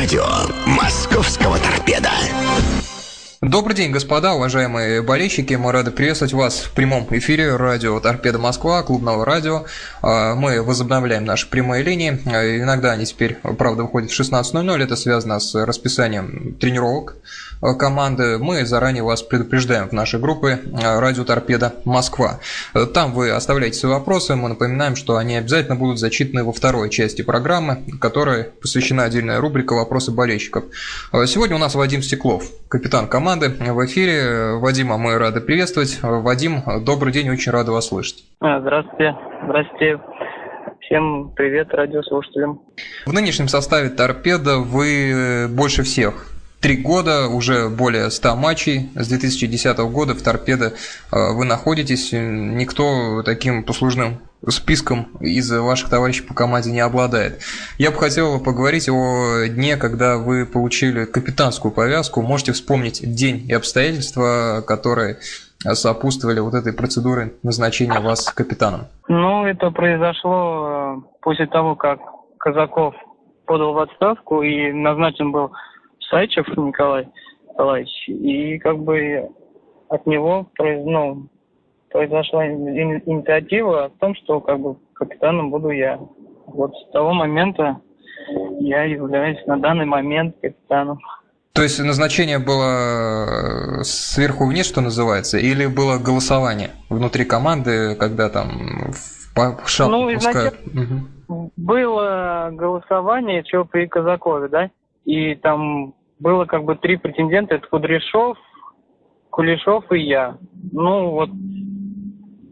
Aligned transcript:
радио 0.00 0.24
московского 0.64 1.58
торпеда. 1.58 2.10
Добрый 3.42 3.74
день, 3.74 3.90
господа, 3.90 4.34
уважаемые 4.34 5.00
болельщики. 5.00 5.54
Мы 5.54 5.72
рады 5.72 5.90
приветствовать 5.90 6.34
вас 6.34 6.58
в 6.58 6.72
прямом 6.72 7.06
эфире 7.08 7.56
радио 7.56 7.98
«Торпеда 7.98 8.38
Москва», 8.38 8.82
клубного 8.82 9.24
радио. 9.24 9.64
А, 10.02 10.34
мы 10.34 10.62
возобновляем 10.62 11.24
наши 11.24 11.48
прямые 11.48 11.82
линии. 11.82 12.20
А, 12.26 12.60
иногда 12.60 12.92
они 12.92 13.06
теперь, 13.06 13.38
правда, 13.56 13.84
выходят 13.84 14.10
в 14.10 14.20
16.00. 14.20 14.82
Это 14.82 14.94
связано 14.94 15.40
с 15.40 15.54
расписанием 15.54 16.54
тренировок 16.60 17.16
а, 17.62 17.72
команды. 17.72 18.36
Мы 18.36 18.66
заранее 18.66 19.04
вас 19.04 19.22
предупреждаем 19.22 19.88
в 19.88 19.92
нашей 19.92 20.20
группе 20.20 20.60
«Радио 20.74 21.24
Торпеда 21.24 21.76
Москва». 21.86 22.40
Там 22.92 23.14
вы 23.14 23.30
оставляете 23.30 23.78
свои 23.78 23.92
вопросы. 23.92 24.36
Мы 24.36 24.50
напоминаем, 24.50 24.96
что 24.96 25.16
они 25.16 25.36
обязательно 25.36 25.76
будут 25.76 25.98
зачитаны 25.98 26.44
во 26.44 26.52
второй 26.52 26.90
части 26.90 27.22
программы, 27.22 27.84
которой 28.02 28.44
посвящена 28.44 29.04
отдельная 29.04 29.40
рубрика 29.40 29.72
«Вопросы 29.72 30.10
болельщиков». 30.10 30.64
Сегодня 31.24 31.56
у 31.56 31.58
нас 31.58 31.74
Вадим 31.74 32.02
Стеклов, 32.02 32.44
капитан 32.68 33.08
команды 33.08 33.29
команды 33.30 33.48
в 33.48 33.86
эфире. 33.86 34.56
Вадима 34.56 34.98
мы 34.98 35.16
рады 35.16 35.40
приветствовать. 35.40 36.00
Вадим, 36.02 36.62
добрый 36.84 37.12
день, 37.12 37.30
очень 37.30 37.52
рады 37.52 37.70
вас 37.70 37.86
слышать. 37.86 38.24
А, 38.40 38.60
здравствуйте. 38.60 39.14
Здравствуйте. 39.44 40.00
Всем 40.80 41.30
привет 41.36 41.72
радиослушателям. 41.72 42.60
В 43.06 43.12
нынешнем 43.12 43.46
составе 43.46 43.90
«Торпеда» 43.90 44.56
вы 44.58 45.46
больше 45.48 45.84
всех 45.84 46.26
три 46.60 46.76
года, 46.76 47.28
уже 47.28 47.68
более 47.68 48.10
100 48.10 48.34
матчей 48.34 48.90
с 48.96 49.06
2010 49.06 49.78
года 49.78 50.14
в 50.14 50.22
«Торпедо» 50.22 50.72
э, 51.12 51.32
вы 51.32 51.44
находитесь. 51.44 52.10
Никто 52.12 53.22
таким 53.22 53.62
послужным 53.62 54.18
списком 54.48 55.08
из 55.20 55.50
ваших 55.52 55.90
товарищей 55.90 56.22
по 56.22 56.34
команде 56.34 56.72
не 56.72 56.80
обладает. 56.80 57.40
Я 57.78 57.90
бы 57.90 57.98
хотел 57.98 58.42
поговорить 58.42 58.88
о 58.88 59.46
дне, 59.48 59.76
когда 59.76 60.16
вы 60.16 60.46
получили 60.46 61.04
капитанскую 61.04 61.72
повязку. 61.72 62.22
Можете 62.22 62.52
вспомнить 62.52 63.00
день 63.02 63.44
и 63.48 63.52
обстоятельства, 63.52 64.64
которые 64.66 65.18
сопутствовали 65.58 66.40
вот 66.40 66.54
этой 66.54 66.72
процедуре 66.72 67.34
назначения 67.42 68.00
вас 68.00 68.32
капитаном? 68.32 68.86
Ну, 69.08 69.44
это 69.44 69.70
произошло 69.70 70.96
э, 70.96 71.18
после 71.20 71.46
того, 71.46 71.76
как 71.76 72.00
Казаков 72.38 72.94
подал 73.44 73.74
в 73.74 73.78
отставку 73.78 74.42
и 74.42 74.72
назначен 74.72 75.32
был 75.32 75.52
Сачев 76.08 76.46
Николай 76.56 77.08
Николаевич, 77.48 78.08
и 78.08 78.58
как 78.58 78.78
бы 78.78 79.28
от 79.88 80.06
него 80.06 80.48
ну, 80.58 81.28
произошла 81.90 82.46
инициатива 82.46 83.86
о 83.86 83.88
том, 83.90 84.14
что 84.14 84.40
как 84.40 84.60
бы 84.60 84.76
капитаном 84.94 85.50
буду 85.50 85.70
я. 85.70 85.98
Вот 86.46 86.72
с 86.74 86.92
того 86.92 87.12
момента 87.12 87.80
я 88.60 88.84
являюсь 88.84 89.44
на 89.46 89.58
данный 89.58 89.86
момент 89.86 90.36
капитаном. 90.40 90.98
То 91.52 91.62
есть 91.62 91.80
назначение 91.80 92.38
было 92.38 93.80
э, 93.80 93.82
сверху 93.82 94.46
вниз, 94.46 94.68
что 94.68 94.80
называется, 94.80 95.38
или 95.38 95.66
было 95.66 95.98
голосование 95.98 96.70
внутри 96.88 97.24
команды, 97.24 97.96
когда 97.96 98.28
там 98.28 98.92
по 99.34 99.58
шапку 99.66 99.92
Ну, 99.92 100.14
изначально 100.14 101.04
угу. 101.28 101.52
было 101.56 102.50
голосование 102.52 103.38
еще 103.38 103.64
при 103.64 103.86
Казакове, 103.86 104.48
да, 104.48 104.70
и 105.04 105.34
там 105.34 105.94
было 106.20 106.44
как 106.44 106.64
бы 106.64 106.76
три 106.76 106.96
претендента, 106.96 107.56
это 107.56 107.66
Кудряшов, 107.66 108.38
Кулешов 109.30 109.90
и 109.90 110.00
я. 110.00 110.36
Ну 110.72 111.10
вот 111.10 111.30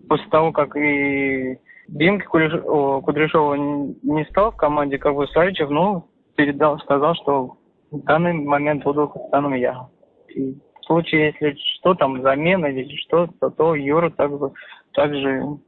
после 0.09 0.29
того, 0.31 0.53
как 0.53 0.77
и 0.77 1.59
Димки. 1.89 2.25
Кудряшова 2.25 3.55
не 3.55 4.25
стал 4.31 4.53
в 4.53 4.57
команде, 4.57 4.99
как 4.99 5.15
бы 5.15 5.27
Саричев, 5.29 5.71
ну, 5.71 6.09
передал, 6.37 6.79
сказал, 6.81 7.15
что 7.15 7.57
в 7.91 8.03
данный 8.05 8.35
момент 8.35 8.85
буду 8.85 9.09
капитаном 9.09 9.55
я. 9.55 9.89
И 10.29 10.55
в 10.81 10.85
случае, 10.85 11.35
если 11.41 11.57
что, 11.79 11.95
там 11.95 12.23
замена 12.23 12.67
или 12.67 12.95
что, 12.97 13.29
то, 13.57 13.75
Юра 13.75 14.11
также, 14.11 14.53
также 14.93 15.59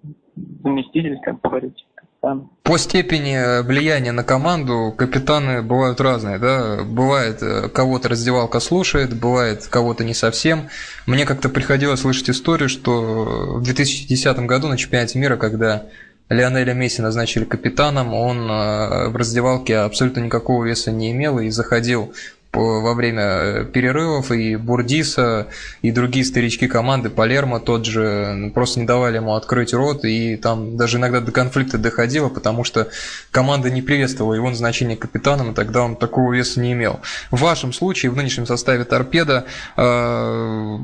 заместитель, 0.62 1.18
как 1.22 1.40
говорить 1.40 1.86
По 2.20 2.76
степени 2.76 3.62
влияния 3.62 4.12
на 4.12 4.22
команду 4.22 4.94
капитаны 4.96 5.62
бывают 5.62 6.00
разные, 6.00 6.38
да? 6.38 6.82
Бывает, 6.84 7.42
э, 7.42 7.68
кого-то 7.68 8.10
раздевалка 8.10 8.60
слушает, 8.60 9.18
бывает, 9.18 9.66
кого-то 9.66 10.04
не 10.04 10.12
совсем. 10.12 10.68
Мне 11.06 11.24
как-то 11.24 11.48
приходилось 11.48 12.00
слышать 12.00 12.28
историю, 12.30 12.68
что 12.68 13.56
в 13.56 13.62
2010 13.62 14.46
году 14.46 14.68
на 14.68 14.76
чемпионате 14.76 15.18
мира, 15.18 15.36
когда 15.36 15.86
Лионеля 16.28 16.74
Месси 16.74 17.00
назначили 17.00 17.44
капитаном, 17.44 18.12
он 18.12 18.50
э, 18.50 19.08
в 19.08 19.16
раздевалке 19.16 19.78
абсолютно 19.78 20.20
никакого 20.20 20.64
веса 20.64 20.92
не 20.92 21.12
имел 21.12 21.38
и 21.38 21.48
заходил 21.48 22.12
во 22.52 22.94
время 22.94 23.22
э, 23.22 23.64
перерывов, 23.64 24.32
и 24.32 24.56
Бурдиса, 24.56 25.48
и 25.82 25.92
другие 25.92 26.24
старички 26.24 26.66
команды, 26.66 27.08
Палермо 27.08 27.60
тот 27.60 27.86
же, 27.86 28.50
просто 28.54 28.80
не 28.80 28.86
давали 28.86 29.16
ему 29.16 29.34
открыть 29.34 29.72
рот, 29.72 30.04
и 30.04 30.36
там 30.36 30.76
даже 30.76 30.98
иногда 30.98 31.20
до 31.20 31.30
конфликта 31.32 31.78
доходило, 31.78 32.28
потому 32.28 32.64
что 32.64 32.88
команда 33.30 33.70
не 33.70 33.82
приветствовала 33.82 34.34
его 34.34 34.48
назначение 34.48 34.96
капитаном, 34.96 35.52
и 35.52 35.54
тогда 35.54 35.82
он 35.82 35.96
такого 35.96 36.32
веса 36.32 36.60
не 36.60 36.72
имел. 36.72 37.00
В 37.30 37.40
вашем 37.40 37.72
случае, 37.72 38.10
в 38.10 38.16
нынешнем 38.16 38.46
составе 38.46 38.84
торпеда, 38.84 39.44
э, 39.76 40.78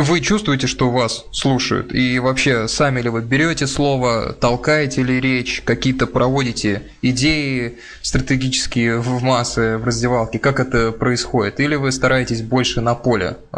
вы 0.00 0.20
чувствуете, 0.20 0.66
что 0.66 0.90
вас 0.90 1.28
слушают? 1.32 1.94
И 1.94 2.18
вообще, 2.18 2.66
сами 2.66 3.00
ли 3.00 3.10
вы 3.10 3.20
берете 3.20 3.66
слово, 3.66 4.32
толкаете 4.32 5.02
ли 5.02 5.20
речь, 5.20 5.60
какие-то 5.62 6.06
проводите 6.06 6.82
идеи 7.02 7.78
стратегические 8.00 9.00
в 9.00 9.22
массы, 9.22 9.76
в 9.76 9.84
раздевалке? 9.84 10.38
Как 10.38 10.60
это 10.60 10.92
происходит? 10.92 11.60
Или 11.60 11.74
вы 11.74 11.92
стараетесь 11.92 12.42
больше 12.42 12.80
на 12.80 12.94
поле 12.94 13.36
э, 13.52 13.56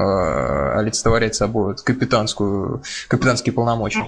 олицетворять 0.78 1.36
собой 1.36 1.76
капитанскую, 1.76 2.82
капитанские 3.08 3.54
полномочия? 3.54 4.04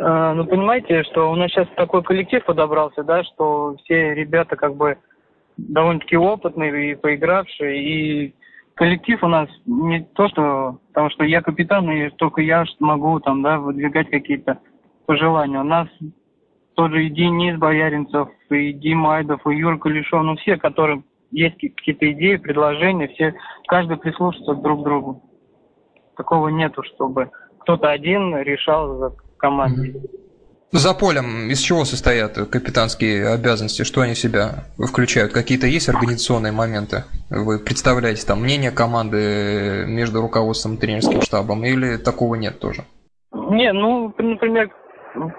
А, 0.00 0.34
ну, 0.34 0.44
понимаете, 0.44 1.04
что 1.04 1.30
у 1.30 1.36
нас 1.36 1.50
сейчас 1.50 1.68
такой 1.76 2.02
коллектив 2.02 2.44
подобрался, 2.44 3.04
да, 3.04 3.22
что 3.22 3.76
все 3.84 4.12
ребята 4.14 4.56
как 4.56 4.74
бы 4.74 4.98
довольно-таки 5.56 6.16
опытные 6.16 6.92
и 6.92 6.94
поигравшие, 6.96 7.82
и 7.82 8.34
коллектив 8.76 9.22
у 9.24 9.28
нас 9.28 9.48
не 9.64 10.04
то, 10.14 10.28
что 10.28 10.78
потому 10.88 11.10
что 11.10 11.24
я 11.24 11.42
капитан, 11.42 11.90
и 11.90 12.10
только 12.10 12.42
я 12.42 12.64
могу 12.78 13.18
там, 13.20 13.42
да, 13.42 13.58
выдвигать 13.58 14.10
какие-то 14.10 14.60
пожелания. 15.06 15.60
У 15.60 15.64
нас 15.64 15.88
тоже 16.74 17.06
и 17.06 17.10
Денис 17.10 17.58
Бояринцев, 17.58 18.28
и 18.50 18.72
Дима 18.72 19.16
Айдов, 19.16 19.44
и 19.46 19.56
Юра 19.56 19.78
Кулешов, 19.78 20.22
ну 20.22 20.36
все, 20.36 20.56
которым 20.56 21.04
есть 21.30 21.56
какие-то 21.56 22.10
идеи, 22.12 22.36
предложения, 22.36 23.08
все, 23.08 23.34
каждый 23.66 23.96
прислушивается 23.96 24.54
друг 24.54 24.82
к 24.82 24.84
другу. 24.84 25.22
Такого 26.16 26.48
нету, 26.48 26.82
чтобы 26.82 27.30
кто-то 27.60 27.90
один 27.90 28.36
решал 28.36 28.98
за 28.98 29.16
командой. 29.38 29.92
Mm-hmm. 29.92 30.25
За 30.72 30.94
полем 30.94 31.48
из 31.48 31.60
чего 31.60 31.84
состоят 31.84 32.34
капитанские 32.50 33.28
обязанности? 33.28 33.82
Что 33.82 34.00
они 34.00 34.14
в 34.14 34.18
себя 34.18 34.64
включают? 34.76 35.32
Какие-то 35.32 35.66
есть 35.66 35.88
организационные 35.88 36.52
моменты? 36.52 37.04
Вы 37.30 37.60
представляете 37.60 38.26
там 38.26 38.42
мнение 38.42 38.72
команды 38.72 39.84
между 39.86 40.20
руководством 40.20 40.74
и 40.74 40.78
тренерским 40.78 41.22
штабом 41.22 41.64
или 41.64 41.96
такого 41.96 42.34
нет 42.34 42.58
тоже? 42.58 42.82
Не, 43.32 43.72
ну, 43.72 44.12
например, 44.18 44.70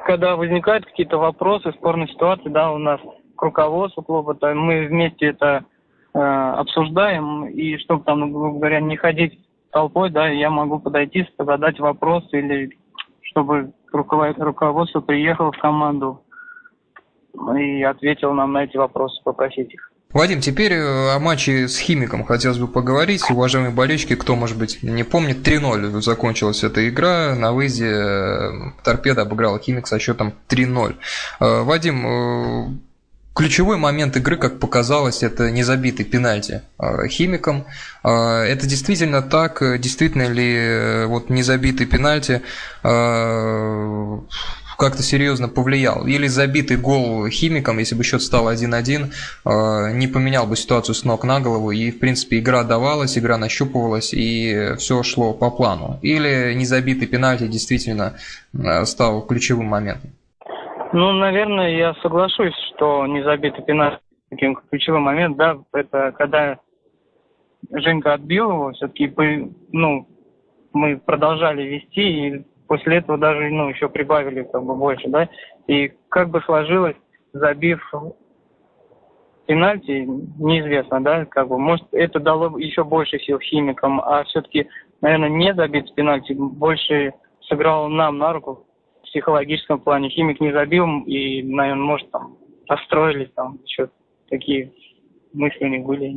когда 0.05 0.37
возникают 0.37 0.85
какие-то 0.85 1.17
вопросы, 1.17 1.73
спорные 1.73 2.07
ситуации, 2.07 2.49
да, 2.49 2.71
у 2.71 2.77
нас 2.77 3.01
к 3.35 3.41
руководству 3.41 4.03
клуба, 4.03 4.33
то 4.33 4.53
мы 4.53 4.87
вместе 4.87 5.27
это 5.27 5.65
э, 6.13 6.19
обсуждаем, 6.19 7.47
и 7.47 7.77
чтобы 7.79 8.03
там, 8.05 8.31
грубо 8.31 8.59
говоря, 8.59 8.79
не 8.79 8.95
ходить 8.95 9.37
толпой, 9.71 10.09
да, 10.09 10.29
я 10.29 10.49
могу 10.49 10.79
подойти, 10.79 11.27
задать 11.37 11.79
вопрос 11.79 12.23
или 12.31 12.77
чтобы 13.21 13.73
руководство 13.91 15.01
приехало 15.01 15.51
в 15.51 15.57
команду 15.57 16.23
и 17.57 17.83
ответил 17.83 18.33
нам 18.33 18.53
на 18.53 18.63
эти 18.63 18.77
вопросы, 18.77 19.21
попросить 19.23 19.73
их. 19.73 19.91
Вадим, 20.13 20.39
теперь 20.39 20.71
э, 20.71 21.15
о 21.15 21.19
матче 21.19 21.67
с 21.67 21.77
Химиком 21.77 22.23
хотелось 22.23 22.57
бы 22.57 22.67
поговорить. 22.67 23.29
Уважаемые 23.29 23.73
болельщики, 23.73 24.15
кто, 24.15 24.35
может 24.37 24.57
быть, 24.57 24.81
не 24.81 25.03
помнит, 25.03 25.45
3-0 25.45 26.01
закончилась 26.01 26.63
эта 26.63 26.87
игра. 26.87 27.35
На 27.35 27.51
выезде 27.51 27.87
э, 27.87 28.51
Торпеда 28.83 29.23
обыграла 29.23 29.59
Химик 29.59 29.85
со 29.85 29.99
счетом 29.99 30.33
3-0. 30.47 30.95
Э, 31.39 31.63
Вадим, 31.63 32.79
Ключевой 33.37 33.77
момент 33.77 34.17
игры, 34.17 34.35
как 34.35 34.59
показалось, 34.59 35.21
это 35.21 35.51
незабитый 35.51 36.05
пенальти 36.05 36.63
химиком. 37.07 37.67
Это 38.03 38.65
действительно 38.65 39.21
так? 39.21 39.61
Действительно 39.79 40.27
ли 40.27 41.05
вот 41.05 41.29
незабитый 41.29 41.85
пенальти 41.85 42.41
как-то 44.77 45.03
серьезно 45.03 45.49
повлиял. 45.49 46.05
Или 46.05 46.27
забитый 46.27 46.77
гол 46.77 47.27
химиком, 47.27 47.79
если 47.79 47.95
бы 47.95 48.03
счет 48.03 48.21
стал 48.21 48.49
1-1, 48.49 49.11
э, 49.45 49.91
не 49.93 50.07
поменял 50.07 50.45
бы 50.45 50.55
ситуацию 50.55 50.95
с 50.95 51.03
ног 51.03 51.23
на 51.23 51.39
голову, 51.39 51.71
и, 51.71 51.91
в 51.91 51.99
принципе, 51.99 52.39
игра 52.39 52.63
давалась, 52.63 53.17
игра 53.17 53.37
нащупывалась, 53.37 54.13
и 54.13 54.75
все 54.77 55.03
шло 55.03 55.33
по 55.33 55.49
плану. 55.49 55.99
Или 56.03 56.53
незабитый 56.53 57.07
пенальти 57.07 57.47
действительно 57.47 58.17
э, 58.53 58.85
стал 58.85 59.25
ключевым 59.25 59.65
моментом. 59.65 60.11
Ну, 60.99 61.11
наверное, 61.11 61.77
я 61.77 61.93
соглашусь, 62.01 62.55
что 62.73 63.05
незабитый 63.05 63.63
пенальти. 63.63 64.01
Таким 64.31 64.55
ключевой 64.55 64.99
момент, 64.99 65.37
да, 65.37 65.59
это 65.71 66.11
когда 66.13 66.57
Женька 67.71 68.13
отбил 68.13 68.49
его, 68.49 68.71
все-таки, 68.71 69.13
ну, 69.71 70.07
мы 70.73 70.97
продолжали 70.97 71.61
вести, 71.61 72.01
и 72.01 72.45
после 72.67 72.97
этого 72.97 73.19
даже, 73.19 73.47
ну, 73.51 73.69
еще 73.69 73.89
прибавили 73.89 74.41
как 74.51 74.63
бы 74.63 74.73
больше, 74.73 75.07
да, 75.09 75.29
и 75.67 75.93
как 76.09 76.31
бы 76.31 76.41
сложилось, 76.41 76.97
забив 77.31 77.79
пенальти, 79.45 80.03
неизвестно, 80.39 81.03
да, 81.03 81.25
как 81.25 81.47
бы, 81.49 81.59
может, 81.59 81.85
это 81.91 82.19
дало 82.19 82.57
еще 82.57 82.83
больше 82.83 83.19
сил 83.19 83.37
химикам, 83.39 84.01
а 84.01 84.23
все-таки, 84.23 84.67
наверное, 85.01 85.29
не 85.29 85.53
забить 85.53 85.93
пенальти 85.93 86.33
больше 86.33 87.13
сыграл 87.41 87.87
нам 87.87 88.17
на 88.17 88.33
руку 88.33 88.66
психологическом 89.09 89.79
плане. 89.79 90.09
Химик 90.09 90.39
не 90.39 90.51
забил, 90.51 90.85
и, 91.05 91.43
наверное, 91.43 91.83
может, 91.83 92.11
там, 92.11 92.37
расстроились, 92.67 93.29
там, 93.35 93.59
еще 93.65 93.89
такие 94.29 94.71
мысли 95.33 95.65
у 95.65 95.67
них 95.67 95.85
были. 95.85 96.15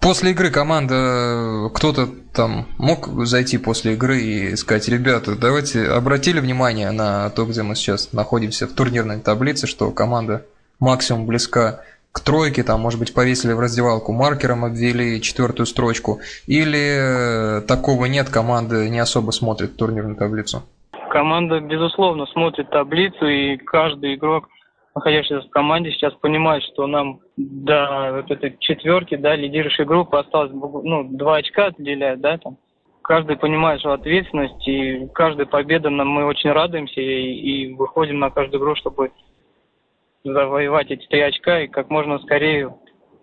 После 0.00 0.30
игры 0.30 0.50
команда, 0.50 1.68
кто-то 1.74 2.08
там 2.32 2.66
мог 2.78 3.08
зайти 3.26 3.58
после 3.58 3.94
игры 3.94 4.18
и 4.18 4.54
сказать, 4.56 4.88
ребята, 4.88 5.36
давайте 5.36 5.84
обратили 5.86 6.38
внимание 6.38 6.90
на 6.92 7.30
то, 7.30 7.44
где 7.44 7.62
мы 7.62 7.74
сейчас 7.74 8.12
находимся 8.12 8.66
в 8.66 8.72
турнирной 8.72 9.20
таблице, 9.20 9.66
что 9.66 9.90
команда 9.90 10.46
максимум 10.78 11.26
близка 11.26 11.80
к 12.12 12.20
тройке, 12.20 12.62
там, 12.62 12.80
может 12.80 12.98
быть, 13.00 13.12
повесили 13.12 13.52
в 13.52 13.60
раздевалку 13.60 14.12
маркером, 14.12 14.64
обвели 14.64 15.20
четвертую 15.20 15.66
строчку, 15.66 16.20
или 16.46 17.60
такого 17.66 18.06
нет, 18.06 18.28
команда 18.28 18.88
не 18.88 18.98
особо 18.98 19.32
смотрит 19.32 19.76
турнирную 19.76 20.16
таблицу? 20.16 20.62
Команда, 21.10 21.60
безусловно, 21.60 22.26
смотрит 22.26 22.70
таблицу, 22.70 23.26
и 23.26 23.56
каждый 23.56 24.14
игрок 24.14 24.48
находящийся 24.96 25.46
в 25.46 25.50
команде, 25.50 25.92
сейчас 25.92 26.14
понимает, 26.14 26.62
что 26.64 26.86
нам 26.86 27.20
до 27.36 28.12
вот 28.22 28.30
этой 28.30 28.56
четверки, 28.58 29.14
да, 29.14 29.36
лидирующей 29.36 29.84
группы 29.84 30.16
осталось, 30.16 30.50
ну, 30.52 31.04
два 31.04 31.36
очка 31.36 31.66
отделять, 31.66 32.20
да, 32.20 32.38
там. 32.38 32.56
Каждый 33.02 33.36
понимает 33.36 33.80
свою 33.80 33.96
ответственность, 33.96 34.66
и 34.66 35.06
каждая 35.14 35.46
победа 35.46 35.90
нам 35.90 36.08
мы 36.08 36.24
очень 36.24 36.50
радуемся 36.50 37.00
и, 37.00 37.34
и 37.34 37.74
выходим 37.74 38.18
на 38.18 38.30
каждую 38.30 38.60
игру, 38.60 38.74
чтобы 38.74 39.12
завоевать 40.24 40.90
эти 40.90 41.06
три 41.06 41.20
очка 41.20 41.60
и 41.60 41.68
как 41.68 41.90
можно 41.90 42.18
скорее 42.18 42.74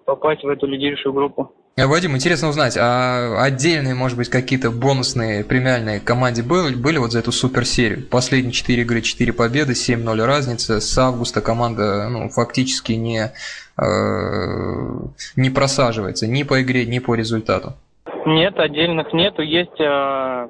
попасть 0.05 0.43
в 0.43 0.47
эту 0.47 0.67
лидирующую 0.67 1.11
группу. 1.11 1.53
Э, 1.75 1.87
Вадим, 1.87 2.15
интересно 2.15 2.49
узнать, 2.49 2.77
а 2.79 3.43
отдельные, 3.43 3.95
может 3.95 4.15
быть, 4.15 4.29
какие-то 4.29 4.69
бонусные 4.69 5.43
премиальные 5.43 5.99
команде 5.99 6.43
были, 6.43 6.75
были 6.75 6.99
вот 6.99 7.11
за 7.11 7.19
эту 7.19 7.31
суперсерию? 7.31 8.07
Последние 8.07 8.51
4 8.51 8.83
игры, 8.83 9.01
4 9.01 9.33
победы, 9.33 9.73
7-0 9.73 10.23
разница. 10.23 10.79
С 10.79 10.95
августа 10.99 11.41
команда 11.41 12.09
ну, 12.09 12.29
фактически 12.29 12.91
не, 12.91 13.31
э, 13.77 13.83
не 15.35 15.49
просаживается 15.49 16.27
ни 16.27 16.43
по 16.43 16.61
игре, 16.61 16.85
ни 16.85 16.99
по 16.99 17.15
результату. 17.15 17.73
Нет, 18.27 18.59
отдельных 18.59 19.11
нету. 19.11 19.41
Есть 19.41 19.79
э, 19.79 20.47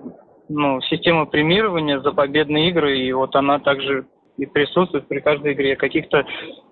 ну, 0.49 0.81
система 0.81 1.25
премирования 1.25 2.01
за 2.01 2.11
победные 2.11 2.69
игры, 2.69 2.99
и 2.99 3.13
вот 3.13 3.33
она 3.37 3.59
также 3.59 4.05
и 4.37 4.45
присутствует 4.45 5.07
при 5.07 5.21
каждой 5.21 5.53
игре. 5.53 5.77
Каких-то 5.77 6.25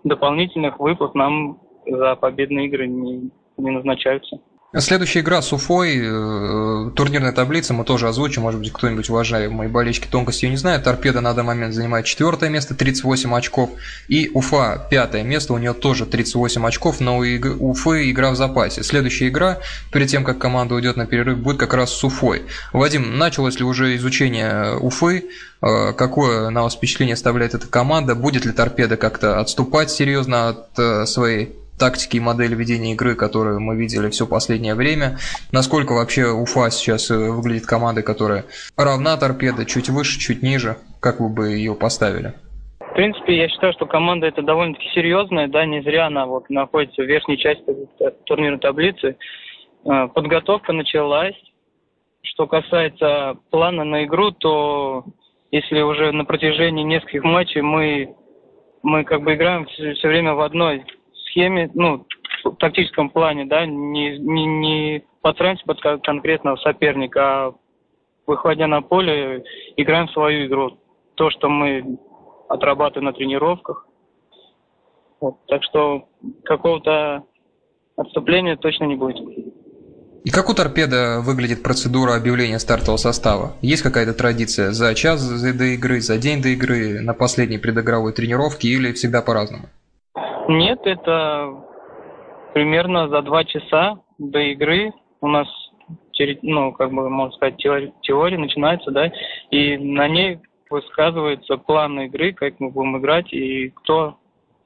дополнительных 0.04 0.78
выплат 0.78 1.16
нам 1.16 1.62
за 1.86 2.16
победные 2.16 2.68
игры 2.68 2.88
не, 2.88 3.32
не 3.58 3.72
назначаются. 3.72 4.40
Следующая 4.78 5.20
игра 5.20 5.42
с 5.42 5.52
Уфой, 5.52 5.98
э, 6.02 6.92
турнирная 6.96 7.34
таблица, 7.34 7.74
мы 7.74 7.84
тоже 7.84 8.08
озвучим, 8.08 8.44
может 8.44 8.62
быть, 8.62 8.72
кто-нибудь, 8.72 9.10
уважаемые 9.10 9.68
болельщики, 9.68 10.08
тонкости 10.08 10.46
не 10.46 10.56
знает. 10.56 10.86
Торпеда 10.86 11.20
на 11.20 11.34
данный 11.34 11.48
момент 11.48 11.74
занимает 11.74 12.06
четвертое 12.06 12.50
место, 12.50 12.74
38 12.74 13.36
очков, 13.36 13.72
и 14.08 14.32
Уфа 14.34 14.88
пятое 14.90 15.24
место, 15.24 15.52
у 15.52 15.58
нее 15.58 15.74
тоже 15.74 16.06
38 16.06 16.66
очков, 16.66 17.02
но 17.02 17.18
у 17.18 17.72
Уфы 17.72 18.10
игра 18.12 18.32
в 18.32 18.38
запасе. 18.38 18.82
Следующая 18.84 19.28
игра, 19.28 19.58
перед 19.92 20.08
тем, 20.08 20.24
как 20.24 20.38
команда 20.40 20.76
уйдет 20.76 20.96
на 20.96 21.06
перерыв, 21.06 21.40
будет 21.40 21.58
как 21.58 21.74
раз 21.74 21.92
с 21.92 22.02
Уфой. 22.06 22.44
Вадим, 22.72 23.18
началось 23.18 23.60
ли 23.60 23.66
уже 23.66 23.98
изучение 23.98 24.78
Уфы? 24.78 25.26
Э, 25.62 25.92
какое 25.92 26.50
на 26.50 26.64
вас 26.64 26.76
впечатление 26.76 27.16
оставляет 27.16 27.56
эта 27.56 27.68
команда? 27.68 28.16
Будет 28.16 28.46
ли 28.46 28.54
Торпеда 28.54 28.96
как-то 28.96 29.42
отступать 29.42 29.92
серьезно 29.92 30.48
от 30.48 30.80
э, 30.80 31.06
своей 31.06 31.61
тактики 31.82 32.18
и 32.18 32.20
модели 32.20 32.54
ведения 32.54 32.94
игры, 32.94 33.16
которую 33.16 33.60
мы 33.60 33.76
видели 33.76 34.12
все 34.12 34.28
последнее 34.28 34.76
время. 34.76 35.18
Насколько 35.52 35.94
вообще 35.94 36.28
Уфа 36.28 36.70
сейчас 36.70 37.10
э, 37.10 37.18
выглядит 37.18 37.66
командой, 37.66 38.04
которая 38.04 38.46
равна 38.78 39.18
торпеда, 39.18 39.66
чуть 39.66 39.90
выше, 39.90 40.20
чуть 40.20 40.44
ниже? 40.44 40.78
Как 41.00 41.20
вы 41.20 41.30
бы 41.30 41.50
ее 41.50 41.74
поставили? 41.74 42.34
В 42.80 42.94
принципе, 42.94 43.36
я 43.36 43.50
считаю, 43.50 43.74
что 43.74 43.88
команда 43.88 44.28
это 44.28 44.44
довольно-таки 44.44 44.90
серьезная, 44.94 45.48
да, 45.48 45.66
не 45.66 45.82
зря 45.82 46.06
она 46.06 46.28
вот 46.28 46.50
находится 46.52 47.02
в 47.02 47.08
верхней 47.08 47.40
части 47.40 47.66
турнирной 48.26 48.60
таблицы. 48.60 49.18
Э, 49.84 50.08
подготовка 50.14 50.74
началась. 50.74 51.36
Что 52.22 52.46
касается 52.46 53.38
плана 53.50 53.84
на 53.84 54.06
игру, 54.06 54.30
то 54.30 55.04
если 55.50 55.82
уже 55.82 56.12
на 56.12 56.26
протяжении 56.26 56.84
нескольких 56.84 57.24
матчей 57.24 57.62
мы, 57.62 58.14
мы 58.84 59.04
как 59.04 59.24
бы 59.24 59.34
играем 59.34 59.66
все, 59.66 59.96
все 59.96 60.08
время 60.08 60.36
в 60.36 60.42
одной 60.42 60.86
схеме, 61.32 61.70
ну, 61.74 62.06
в 62.44 62.56
тактическом 62.56 63.10
плане, 63.10 63.46
да, 63.46 63.66
не, 63.66 64.18
не, 64.18 64.46
не 64.46 65.04
подстраиваемся 65.22 65.66
под 65.66 65.82
конкретного 66.04 66.58
соперника, 66.58 67.22
а 67.22 67.54
выходя 68.26 68.68
на 68.68 68.82
поле, 68.82 69.44
играем 69.78 70.08
свою 70.10 70.48
игру. 70.48 70.78
То, 71.16 71.30
что 71.32 71.50
мы 71.50 71.98
отрабатываем 72.48 73.06
на 73.06 73.14
тренировках. 73.14 73.86
Вот, 75.20 75.38
так 75.48 75.64
что 75.64 76.08
какого-то 76.44 77.24
отступления 77.96 78.56
точно 78.56 78.86
не 78.86 78.96
будет. 78.96 79.18
И 80.24 80.30
как 80.30 80.50
у 80.50 80.54
торпеда 80.54 81.20
выглядит 81.22 81.64
процедура 81.64 82.16
объявления 82.16 82.60
стартового 82.60 82.98
состава? 82.98 83.54
Есть 83.62 83.82
какая-то 83.82 84.14
традиция 84.14 84.72
за 84.72 84.94
час 84.94 85.28
до 85.42 85.64
игры, 85.64 86.00
за 86.00 86.18
день 86.18 86.42
до 86.42 86.50
игры, 86.50 87.02
на 87.02 87.14
последней 87.14 87.58
предыгровой 87.58 88.14
тренировке 88.14 88.68
или 88.68 88.94
всегда 88.94 89.22
по-разному? 89.22 89.70
Нет, 90.52 90.80
это 90.84 91.64
примерно 92.54 93.08
за 93.08 93.22
два 93.22 93.46
часа 93.46 94.00
до 94.18 94.40
игры 94.40 94.92
у 95.22 95.28
нас, 95.28 95.48
ну, 96.42 96.74
как 96.74 96.92
бы, 96.92 97.10
можно 97.10 97.34
сказать, 97.36 97.58
теория, 97.58 97.94
теория 98.02 98.38
начинается, 98.38 98.92
да, 98.92 99.12
и 99.50 99.78
на 99.78 100.08
ней 100.08 100.40
высказывается 100.70 101.58
план 101.58 102.02
игры, 102.02 102.34
как 102.34 102.60
мы 102.60 102.70
будем 102.70 102.98
играть 102.98 103.32
и 103.32 103.70
кто 103.70 104.18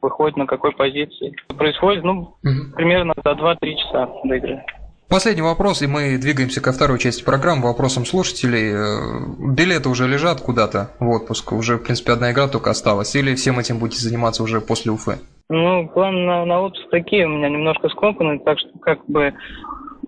выходит 0.01 0.37
на 0.37 0.47
какой 0.47 0.71
позиции. 0.71 1.35
Происходит, 1.55 2.03
ну, 2.03 2.35
угу. 2.43 2.75
примерно 2.75 3.13
за 3.23 3.31
2-3 3.31 3.57
часа 3.75 4.09
до 4.23 4.35
игры. 4.35 4.63
Последний 5.07 5.43
вопрос, 5.43 5.83
и 5.83 5.87
мы 5.87 6.18
двигаемся 6.18 6.61
ко 6.61 6.71
второй 6.71 6.97
части 6.97 7.23
программы, 7.23 7.68
вопросам 7.68 8.06
слушателей. 8.06 8.71
Э, 8.73 9.54
билеты 9.54 9.87
уже 9.87 10.07
лежат 10.07 10.42
куда-то 10.42 10.92
в 10.99 11.07
отпуск, 11.09 11.51
уже, 11.51 11.77
в 11.77 11.83
принципе, 11.83 12.13
одна 12.13 12.31
игра 12.31 12.47
только 12.47 12.71
осталась, 12.71 13.15
или 13.15 13.35
всем 13.35 13.59
этим 13.59 13.77
будете 13.77 14.01
заниматься 14.01 14.42
уже 14.42 14.61
после 14.61 14.92
Уфы? 14.92 15.19
Ну, 15.49 15.87
план 15.90 16.25
на, 16.25 16.45
на 16.45 16.61
отпуск 16.61 16.90
такие 16.90 17.25
у 17.25 17.30
меня 17.30 17.49
немножко 17.49 17.90
скомканные, 17.90 18.40
так 18.40 18.57
что 18.59 18.69
как 18.80 19.06
бы 19.06 19.33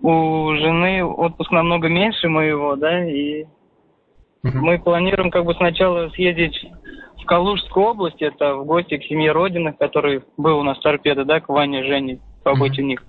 у 0.02 0.52
жены 0.56 1.04
отпуск 1.04 1.50
намного 1.52 1.88
меньше 1.88 2.28
моего, 2.28 2.76
да, 2.76 3.08
и 3.08 3.44
uh 3.44 3.46
мы 4.52 4.78
планируем 4.78 5.30
как 5.30 5.44
бы 5.44 5.54
сначала 5.54 6.08
съездить 6.10 6.64
в 7.20 7.24
Калужскую 7.24 7.86
область, 7.86 8.22
это 8.22 8.54
в 8.54 8.64
гости 8.64 8.96
к 8.96 9.04
семье 9.04 9.32
Родины, 9.32 9.72
который 9.72 10.22
был 10.36 10.58
у 10.58 10.62
нас 10.62 10.78
торпеда, 10.80 11.24
да, 11.24 11.40
к 11.40 11.48
Ване 11.48 11.84
Жене, 11.84 12.20
побыть 12.42 12.78
uh 12.78 12.82
у 12.82 12.86
них. 12.86 13.04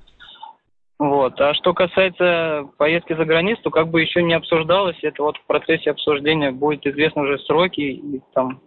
Вот. 1.00 1.40
А 1.40 1.54
что 1.54 1.74
касается 1.74 2.70
поездки 2.78 3.14
за 3.14 3.24
границу, 3.24 3.62
то 3.64 3.72
как 3.72 3.88
бы 3.88 4.02
еще 4.02 4.22
не 4.22 4.34
обсуждалось. 4.34 4.98
Это 5.02 5.24
вот 5.24 5.38
в 5.38 5.46
процессе 5.46 5.92
обсуждения 5.92 6.52
будет 6.52 6.86
известно 6.86 7.22
уже 7.22 7.40
сроки 7.40 7.80
и 7.80 8.22
там 8.34 8.60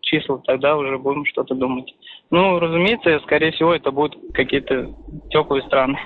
числа, 0.00 0.40
тогда 0.44 0.76
уже 0.76 0.98
будем 0.98 1.24
что-то 1.24 1.54
думать. 1.54 1.94
Ну, 2.30 2.58
разумеется, 2.58 3.20
скорее 3.20 3.52
всего, 3.52 3.74
это 3.74 3.90
будут 3.90 4.16
какие-то 4.32 4.94
теплые 5.30 5.62
страны. 5.62 5.98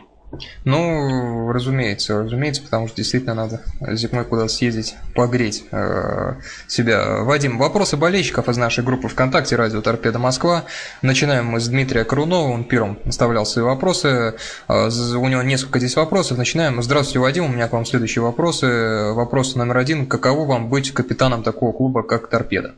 Ну, 0.65 1.53
разумеется, 1.53 2.23
разумеется, 2.23 2.63
потому 2.63 2.89
что 2.89 2.97
действительно 2.97 3.35
надо 3.35 3.61
зимой 3.93 4.25
куда-то 4.25 4.49
съездить, 4.49 4.97
погреть 5.15 5.65
э, 5.71 6.35
себя. 6.67 7.23
Вадим, 7.23 7.59
вопросы 7.59 7.97
болельщиков 7.97 8.49
из 8.49 8.57
нашей 8.57 8.85
группы 8.85 9.09
ВКонтакте 9.09 9.57
«Радио 9.57 9.81
Торпеда 9.81 10.19
Москва». 10.19 10.65
Начинаем 11.03 11.47
мы 11.47 11.61
с 11.61 11.69
Дмитрия 11.69 12.05
Крунова, 12.05 12.49
он 12.49 12.65
первым 12.65 12.99
оставлял 13.07 13.47
свои 13.47 13.65
вопросы. 13.65 14.35
Э, 14.69 14.89
у 14.89 15.29
него 15.29 15.43
несколько 15.43 15.79
здесь 15.79 15.97
вопросов. 15.97 16.39
Начинаем. 16.39 16.83
Здравствуйте, 16.83 17.21
Вадим, 17.21 17.45
у 17.45 17.49
меня 17.49 17.69
к 17.69 17.73
вам 17.73 17.85
следующие 17.85 18.23
вопросы. 18.23 19.13
Вопрос 19.13 19.55
номер 19.55 19.79
один. 19.79 20.07
Каково 20.07 20.47
вам 20.47 20.69
быть 20.69 20.91
капитаном 20.93 21.43
такого 21.43 21.73
клуба, 21.73 22.03
как 22.03 22.29
«Торпеда»? 22.29 22.75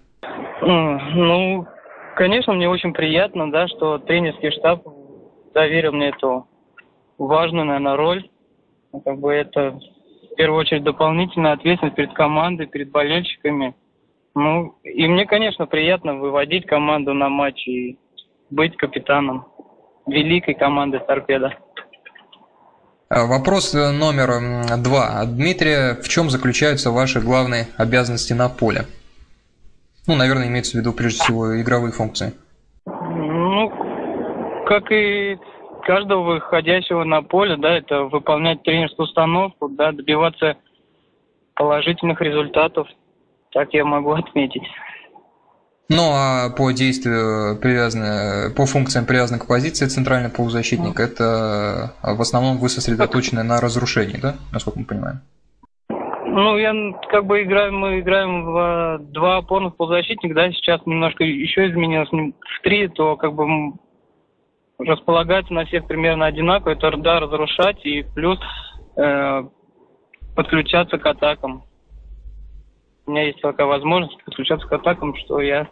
Ну, 0.69 1.65
конечно, 2.17 2.53
мне 2.53 2.69
очень 2.69 2.93
приятно, 2.93 3.51
да, 3.53 3.69
что 3.69 3.99
тренерский 3.99 4.51
штаб 4.51 4.83
доверил 5.55 5.93
мне 5.93 6.09
эту 6.09 6.49
важную, 7.19 7.67
наверное, 7.67 7.97
роль. 7.97 8.29
Ну, 8.93 9.01
как 9.01 9.19
бы 9.21 9.33
это 9.33 9.79
в 10.33 10.35
первую 10.37 10.61
очередь 10.61 10.83
дополнительная 10.83 11.53
ответственность 11.53 11.97
перед 11.97 12.13
командой, 12.15 12.67
перед 12.67 12.91
болельщиками. 12.91 13.77
Ну, 14.35 14.75
и 14.83 15.07
мне, 15.07 15.25
конечно, 15.25 15.67
приятно 15.67 16.17
выводить 16.17 16.67
команду 16.67 17.15
на 17.15 17.29
матч 17.29 17.67
и 17.69 17.97
быть 18.51 18.77
капитаном. 18.77 19.47
великой 20.07 20.55
команды 20.55 20.99
«Торпеда». 20.99 21.55
А, 23.09 23.27
вопрос 23.27 23.73
номер 23.73 24.83
два. 24.83 25.25
Дмитрий, 25.27 26.01
в 26.03 26.09
чем 26.09 26.29
заключаются 26.29 26.91
ваши 26.91 27.21
главные 27.21 27.69
обязанности 27.77 28.33
на 28.33 28.49
поле? 28.49 28.87
Ну, 30.07 30.15
наверное, 30.15 30.49
имеется 30.49 30.77
в 30.77 30.81
виду 30.81 30.93
прежде 30.93 31.23
всего 31.23 31.61
игровые 31.61 31.93
функции. 31.93 32.33
Ну, 32.87 33.71
как 34.67 34.91
и 34.93 35.37
каждого 35.83 36.35
выходящего 36.35 37.05
на 37.05 37.23
поле, 37.23 37.57
да, 37.57 37.77
это 37.77 38.03
выполнять 38.05 38.63
тренерскую 38.63 39.07
установку, 39.07 39.69
да, 39.69 39.93
добиваться 39.93 40.57
положительных 41.55 42.21
результатов. 42.21 42.87
Так 43.53 43.73
я 43.73 43.85
могу 43.85 44.13
отметить. 44.13 44.65
Ну 45.89 46.11
а 46.13 46.51
по 46.51 46.73
действию 46.73 47.59
привязаны, 47.61 48.53
по 48.55 48.67
функциям 48.67 49.07
привязаны 49.07 49.39
к 49.39 49.47
позиции 49.47 49.87
центрального 49.87 50.33
полузащитника, 50.33 51.05
это 51.05 51.95
в 52.03 52.21
основном 52.21 52.59
вы 52.59 52.69
сосредоточены 52.69 53.45
на 53.45 53.61
разрушении, 53.61 54.17
да, 54.17 54.35
насколько 54.53 54.81
мы 54.81 54.85
понимаем? 54.85 55.21
Ну, 56.37 56.59
я 56.59 56.75
как 57.09 57.25
бы 57.25 57.43
играю, 57.45 57.73
мы 57.73 58.00
играем 58.00 58.45
в 58.45 58.99
два 59.11 59.38
опорных 59.38 59.75
полузащитника, 59.75 60.35
да, 60.35 60.52
сейчас 60.52 60.85
немножко 60.85 61.25
еще 61.25 61.66
изменилось 61.66 62.11
в 62.11 62.62
три, 62.62 62.88
то 62.88 63.16
как 63.16 63.33
бы 63.33 63.73
располагается 64.78 65.55
на 65.55 65.64
всех 65.64 65.87
примерно 65.87 66.26
одинаково, 66.26 66.73
это 66.73 66.95
да, 66.99 67.21
разрушать 67.21 67.83
и 67.87 68.05
плюс 68.14 68.38
э, 68.99 69.45
подключаться 70.37 70.99
к 70.99 71.07
атакам. 71.07 71.64
У 73.07 73.12
меня 73.12 73.23
есть 73.28 73.40
такая 73.40 73.66
возможность 73.66 74.23
подключаться 74.23 74.69
к 74.69 74.73
атакам, 74.75 75.16
что 75.16 75.40
я 75.40 75.71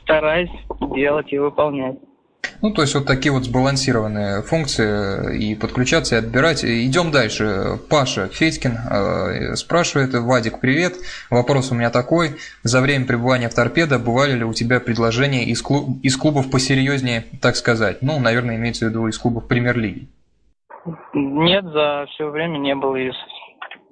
стараюсь 0.00 0.50
делать 0.94 1.30
и 1.30 1.38
выполнять. 1.38 1.98
Ну, 2.60 2.72
то 2.72 2.82
есть 2.82 2.94
вот 2.94 3.06
такие 3.06 3.32
вот 3.32 3.44
сбалансированные 3.44 4.42
функции 4.42 5.38
и 5.38 5.54
подключаться, 5.54 6.16
и 6.16 6.18
отбирать. 6.18 6.64
Идем 6.64 7.10
дальше. 7.10 7.78
Паша 7.88 8.28
Федькин 8.28 8.72
э, 8.72 9.54
спрашивает, 9.54 10.12
Вадик, 10.14 10.60
привет. 10.60 10.94
Вопрос 11.30 11.70
у 11.70 11.74
меня 11.76 11.90
такой. 11.90 12.36
За 12.64 12.80
время 12.80 13.06
пребывания 13.06 13.48
в 13.48 13.54
торпедо 13.54 13.98
бывали 13.98 14.32
ли 14.32 14.44
у 14.44 14.52
тебя 14.52 14.80
предложения 14.80 15.44
из, 15.44 15.62
клуб, 15.62 15.98
из 16.02 16.16
клубов 16.16 16.50
посерьезнее, 16.50 17.24
так 17.40 17.54
сказать? 17.54 17.98
Ну, 18.02 18.18
наверное, 18.18 18.56
имеется 18.56 18.86
в 18.86 18.88
виду 18.88 19.06
из 19.06 19.18
клубов 19.18 19.46
премьер-лиги. 19.46 20.08
Нет, 21.14 21.64
за 21.64 22.06
все 22.10 22.28
время 22.28 22.58
не 22.58 22.74
было 22.74 22.96
из 22.96 23.14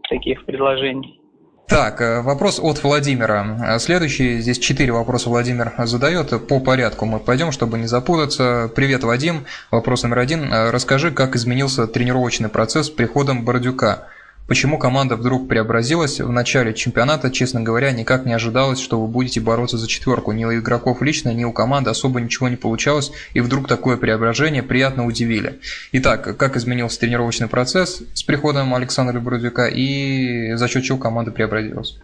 таких 0.09 0.45
предложений. 0.45 1.21
Так, 1.69 2.01
э, 2.01 2.21
вопрос 2.21 2.61
от 2.63 2.85
Владимира. 2.85 3.79
Следующий, 3.81 4.39
здесь 4.41 4.59
четыре 4.59 4.93
вопроса 4.93 5.29
Владимир 5.29 5.73
задает. 5.79 6.47
По 6.47 6.61
порядку 6.61 7.07
мы 7.07 7.19
пойдем, 7.19 7.51
чтобы 7.51 7.77
не 7.77 7.89
запутаться. 7.89 8.71
Привет, 8.77 9.03
Вадим. 9.03 9.47
Вопрос 9.73 10.05
номер 10.05 10.21
один. 10.21 10.53
Э, 10.53 10.71
расскажи, 10.71 11.11
как 11.11 11.35
изменился 11.35 11.89
тренировочный 11.89 12.49
процесс 12.49 12.87
с 12.87 12.91
приходом 12.91 13.45
Бордюка. 13.45 14.07
Почему 14.49 14.79
команда 14.79 15.17
вдруг 15.17 15.49
преобразилась 15.49 16.21
в 16.21 16.31
начале 16.31 16.73
чемпионата, 16.73 17.33
честно 17.33 17.63
говоря, 17.63 17.91
никак 17.91 18.27
не 18.27 18.33
ожидалось, 18.33 18.81
что 18.81 19.01
вы 19.01 19.09
будете 19.09 19.41
бороться 19.41 19.77
за 19.77 19.89
четверку. 19.89 20.31
Ни 20.31 20.45
у 20.45 20.53
игроков 20.53 21.03
лично, 21.03 21.31
ни 21.35 21.43
у 21.45 21.53
команды 21.53 21.91
особо 21.91 22.21
ничего 22.21 22.49
не 22.49 22.57
получалось, 22.57 23.11
и 23.35 23.41
вдруг 23.41 23.67
такое 23.67 23.97
преображение 23.97 24.63
приятно 24.63 25.05
удивили. 25.05 25.59
Итак, 25.93 26.37
как 26.37 26.57
изменился 26.57 27.01
тренировочный 27.01 27.49
процесс 27.49 28.03
с 28.15 28.23
приходом 28.23 28.73
Александра 28.75 29.19
Бродюка 29.19 29.67
и 29.67 30.53
за 30.53 30.69
счет 30.69 30.85
чего 30.85 30.99
команда 30.99 31.33
преобразилась? 31.33 31.99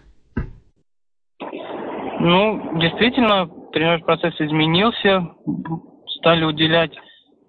Ну, 2.19 2.77
действительно, 2.79 3.47
тренировочный 3.71 4.05
процесс 4.05 4.33
изменился, 4.41 5.27
стали 6.19 6.43
уделять 6.43 6.91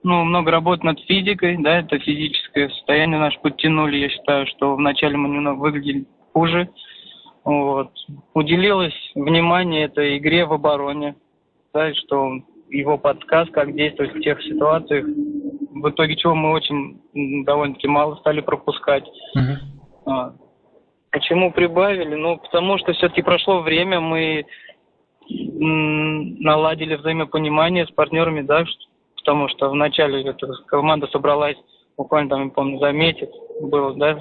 ну, 0.05 0.23
много 0.23 0.51
работ 0.51 0.85
над 0.85 1.01
физикой, 1.01 1.57
да, 1.59 1.79
это 1.79 1.99
физическое 1.99 2.69
состояние 2.69 3.19
наше 3.19 3.41
подтянули. 3.41 3.97
Я 3.97 4.11
считаю, 4.11 4.47
что 4.47 4.77
вначале 4.77 5.17
мы 5.17 5.31
немного 5.31 5.59
выглядели 5.59 6.05
хуже. 6.33 6.69
Вот. 7.43 7.91
Уделилось 8.35 8.95
внимание 9.15 9.85
этой 9.85 10.19
игре 10.19 10.45
в 10.45 10.53
обороне, 10.53 11.17
да, 11.73 11.93
что 11.95 12.39
его 12.69 12.99
подсказ, 12.99 13.49
как 13.51 13.75
действовать 13.75 14.15
в 14.15 14.21
тех 14.21 14.43
ситуациях, 14.43 15.07
в 15.07 15.89
итоге 15.89 16.17
чего 16.17 16.35
мы 16.35 16.53
очень 16.53 17.01
довольно-таки 17.45 17.89
мало 17.89 18.17
стали 18.17 18.41
пропускать. 18.41 19.05
Uh-huh. 19.37 20.33
Почему 21.11 21.51
прибавили? 21.51 22.15
Ну, 22.15 22.39
потому 22.39 22.79
что 22.79 22.93
все-таки 22.93 23.23
прошло 23.23 23.61
время, 23.61 24.01
мы 24.01 24.45
наладили 25.29 26.97
взаимопонимание 26.97 27.87
с 27.87 27.91
партнерами, 27.91 28.43
да, 28.43 28.65
потому 29.25 29.49
что 29.49 29.71
вначале 29.71 30.23
эта 30.23 30.47
команда 30.67 31.07
собралась 31.07 31.57
буквально 31.97 32.29
там, 32.29 32.45
я 32.45 32.51
помню, 32.51 32.79
за 32.79 32.93
месяц 32.93 33.31
было, 33.61 33.95
да, 33.95 34.19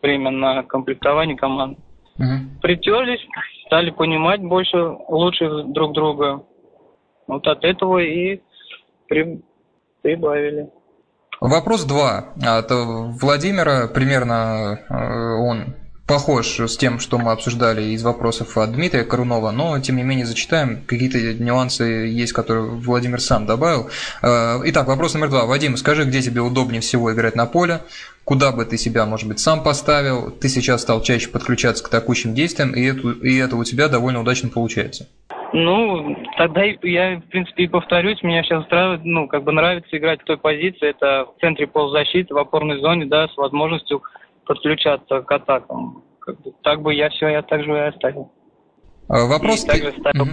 время 0.00 0.30
на 0.30 0.62
комплектование 0.62 1.36
команд. 1.36 1.78
Угу. 2.18 2.60
Притерлись, 2.62 3.20
стали 3.66 3.90
понимать 3.90 4.40
больше, 4.40 4.76
лучше 5.08 5.64
друг 5.64 5.92
друга. 5.92 6.44
Вот 7.26 7.46
от 7.48 7.64
этого 7.64 7.98
и 7.98 8.40
при... 9.08 9.42
прибавили. 10.02 10.70
Вопрос 11.40 11.84
два 11.84 12.32
от 12.40 12.70
Владимира. 12.70 13.88
Примерно 13.88 14.78
э, 14.88 14.94
он 15.40 15.74
похож 16.06 16.60
с 16.60 16.76
тем, 16.76 16.98
что 16.98 17.18
мы 17.18 17.32
обсуждали 17.32 17.82
из 17.82 18.02
вопросов 18.02 18.56
от 18.58 18.72
Дмитрия 18.72 19.04
Корунова, 19.04 19.50
но 19.50 19.78
тем 19.80 19.96
не 19.96 20.02
менее 20.02 20.26
зачитаем. 20.26 20.82
Какие-то 20.86 21.18
нюансы 21.42 21.84
есть, 21.84 22.32
которые 22.32 22.62
Владимир 22.62 23.20
сам 23.20 23.46
добавил. 23.46 23.88
Э, 24.22 24.60
итак, 24.64 24.88
вопрос 24.88 25.14
номер 25.14 25.30
два. 25.30 25.46
Вадим, 25.46 25.76
скажи, 25.76 26.04
где 26.04 26.20
тебе 26.20 26.40
удобнее 26.40 26.80
всего 26.80 27.12
играть 27.12 27.36
на 27.36 27.46
поле? 27.46 27.80
Куда 28.24 28.52
бы 28.52 28.64
ты 28.64 28.76
себя, 28.76 29.04
может 29.06 29.28
быть, 29.28 29.40
сам 29.40 29.62
поставил? 29.62 30.30
Ты 30.30 30.48
сейчас 30.48 30.82
стал 30.82 31.02
чаще 31.02 31.28
подключаться 31.28 31.82
к 31.82 31.88
атакующим 31.88 32.34
действиям, 32.34 32.72
и 32.72 32.82
это, 32.84 33.08
и 33.26 33.36
это 33.36 33.56
у 33.56 33.64
тебя 33.64 33.88
довольно 33.88 34.20
удачно 34.20 34.48
получается. 34.48 35.08
Ну, 35.52 36.16
тогда 36.38 36.62
я, 36.64 37.18
в 37.18 37.28
принципе, 37.30 37.64
и 37.64 37.68
повторюсь, 37.68 38.22
меня 38.22 38.42
сейчас 38.42 38.62
устраивает, 38.62 39.04
ну, 39.04 39.28
как 39.28 39.44
бы 39.44 39.52
нравится 39.52 39.96
играть 39.96 40.22
в 40.22 40.24
той 40.24 40.38
позиции, 40.38 40.88
это 40.88 41.26
в 41.26 41.40
центре 41.40 41.66
полузащиты, 41.66 42.32
в 42.32 42.38
опорной 42.38 42.80
зоне, 42.80 43.04
да, 43.04 43.28
с 43.28 43.36
возможностью 43.36 44.02
подключаться 44.46 45.20
к 45.22 45.32
атакам. 45.32 46.04
Как 46.20 46.40
бы, 46.40 46.52
так 46.62 46.82
бы 46.82 46.94
я 46.94 47.10
все, 47.10 47.28
я 47.28 47.42
так 47.42 47.62
же 47.64 47.72
и 47.72 47.80
оставил. 47.80 48.30
А, 49.08 49.26
вопрос... 49.26 49.64
И 49.64 49.66
также 49.66 49.92
ставил 49.98 50.28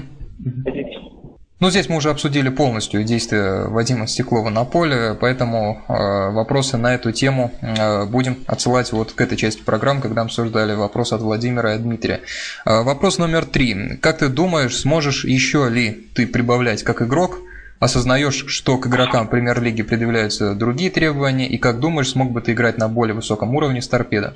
Ну, 1.59 1.69
здесь 1.69 1.89
мы 1.89 1.97
уже 1.97 2.09
обсудили 2.09 2.49
полностью 2.49 3.03
действия 3.03 3.67
Вадима 3.67 4.07
Стеклова 4.07 4.49
на 4.49 4.65
поле, 4.65 5.17
поэтому 5.19 5.81
э, 5.87 6.31
вопросы 6.31 6.77
на 6.77 6.93
эту 6.93 7.11
тему 7.11 7.51
э, 7.61 8.05
будем 8.05 8.37
отсылать 8.47 8.91
вот 8.93 9.11
к 9.11 9.19
этой 9.19 9.37
части 9.37 9.61
программы, 9.61 10.01
когда 10.01 10.21
обсуждали 10.21 10.73
вопрос 10.73 11.11
от 11.11 11.21
Владимира 11.21 11.75
и 11.75 11.79
Дмитрия. 11.79 12.21
Э, 12.65 12.83
вопрос 12.83 13.17
номер 13.17 13.45
три. 13.45 13.97
Как 13.97 14.19
ты 14.19 14.29
думаешь, 14.29 14.77
сможешь 14.77 15.25
еще 15.25 15.67
ли 15.69 16.07
ты 16.13 16.27
прибавлять 16.27 16.83
как 16.83 17.01
игрок 17.01 17.39
осознаешь, 17.79 18.45
что 18.47 18.77
к 18.77 18.87
игрокам 18.87 19.27
премьер-лиги 19.27 19.83
предъявляются 19.83 20.55
другие 20.57 20.91
требования, 20.91 21.47
и 21.47 21.57
как 21.57 21.79
думаешь, 21.79 22.09
смог 22.09 22.31
бы 22.31 22.41
ты 22.41 22.53
играть 22.53 22.77
на 22.77 22.89
более 22.89 23.15
высоком 23.15 23.55
уровне 23.55 23.81
с 23.81 23.87
торпедо? 23.87 24.35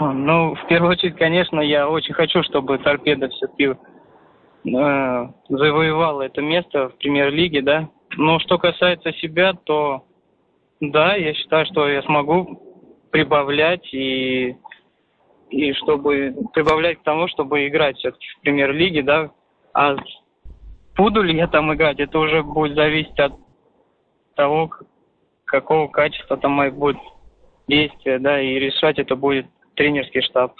Ну, 0.00 0.54
в 0.54 0.66
первую 0.66 0.92
очередь, 0.92 1.16
конечно, 1.16 1.60
я 1.60 1.88
очень 1.88 2.14
хочу, 2.14 2.42
чтобы 2.42 2.78
торпеда 2.78 3.28
все-таки 3.28 3.64
э, 3.64 5.28
завоевала 5.48 6.22
это 6.22 6.40
место 6.40 6.88
в 6.88 6.96
премьер-лиге, 6.98 7.62
да. 7.62 7.88
Но 8.16 8.38
что 8.40 8.58
касается 8.58 9.12
себя, 9.14 9.54
то 9.64 10.04
да, 10.80 11.14
я 11.14 11.34
считаю, 11.34 11.66
что 11.66 11.88
я 11.88 12.02
смогу 12.02 12.60
прибавлять 13.10 13.92
и 13.92 14.56
и 15.50 15.72
чтобы 15.74 16.34
прибавлять 16.52 16.98
к 16.98 17.04
тому, 17.04 17.28
чтобы 17.28 17.68
играть 17.68 17.96
все-таки 17.98 18.26
в 18.26 18.40
премьер-лиге, 18.40 19.02
да, 19.02 19.30
а 19.72 19.94
буду 20.96 21.22
ли 21.22 21.36
я 21.36 21.46
там 21.46 21.72
играть, 21.74 22.00
это 22.00 22.18
уже 22.18 22.42
будет 22.42 22.74
зависеть 22.74 23.18
от 23.18 23.34
того, 24.36 24.70
какого 25.44 25.88
качества 25.88 26.36
там 26.36 26.52
мои 26.52 26.70
будут 26.70 27.00
действия, 27.68 28.18
да, 28.18 28.40
и 28.40 28.58
решать 28.58 28.98
это 28.98 29.16
будет 29.16 29.46
тренерский 29.76 30.22
штаб. 30.22 30.54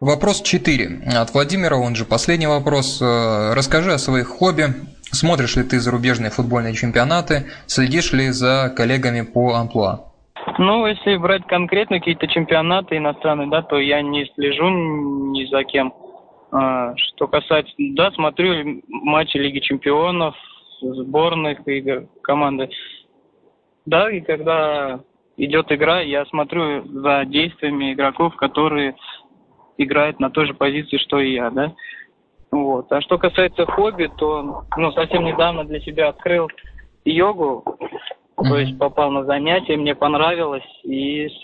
Вопрос 0.00 0.42
4 0.42 1.02
от 1.16 1.32
Владимира, 1.32 1.76
он 1.76 1.94
же 1.94 2.04
последний 2.04 2.48
вопрос. 2.48 3.00
Э, 3.00 3.54
расскажи 3.54 3.92
о 3.92 3.98
своих 3.98 4.28
хобби. 4.28 4.64
Смотришь 5.02 5.56
ли 5.56 5.62
ты 5.62 5.78
зарубежные 5.78 6.30
футбольные 6.30 6.74
чемпионаты? 6.74 7.46
Следишь 7.66 8.12
ли 8.12 8.30
за 8.30 8.72
коллегами 8.76 9.20
по 9.20 9.54
амплуа? 9.54 10.12
Ну, 10.58 10.86
если 10.86 11.16
брать 11.16 11.46
конкретно 11.46 11.98
какие-то 11.98 12.26
чемпионаты 12.26 12.96
иностранные, 12.96 13.48
да, 13.48 13.62
то 13.62 13.78
я 13.78 14.02
не 14.02 14.26
слежу 14.34 14.68
ни 14.68 15.44
за 15.46 15.62
кем. 15.64 15.94
А, 16.52 16.94
что 16.96 17.26
касается, 17.28 17.72
да, 17.78 18.10
смотрю 18.10 18.82
матчи 18.88 19.38
Лиги 19.38 19.60
Чемпионов, 19.60 20.36
сборных 20.82 21.66
игр 21.66 22.06
команды. 22.22 22.68
Да, 23.86 24.10
и 24.10 24.20
когда 24.20 25.00
идет 25.38 25.72
игра, 25.72 26.02
я 26.02 26.26
смотрю 26.26 26.84
за 26.84 27.24
действиями 27.24 27.94
игроков, 27.94 28.36
которые 28.36 28.96
играют 29.78 30.20
на 30.20 30.30
той 30.30 30.46
же 30.46 30.52
позиции, 30.52 30.98
что 30.98 31.20
и 31.20 31.32
я, 31.32 31.50
да. 31.50 31.72
Вот. 32.50 32.92
А 32.92 33.00
что 33.00 33.16
касается 33.16 33.64
хобби, 33.64 34.10
то 34.18 34.64
ну, 34.76 34.92
совсем 34.92 35.24
недавно 35.24 35.64
для 35.64 35.80
себя 35.80 36.08
открыл 36.08 36.48
йогу, 37.06 37.64
mm-hmm. 37.64 38.48
то 38.48 38.58
есть 38.58 38.78
попал 38.78 39.10
на 39.10 39.24
занятия, 39.24 39.78
мне 39.78 39.94
понравилось, 39.94 40.68
и 40.84 41.28
с 41.28 41.42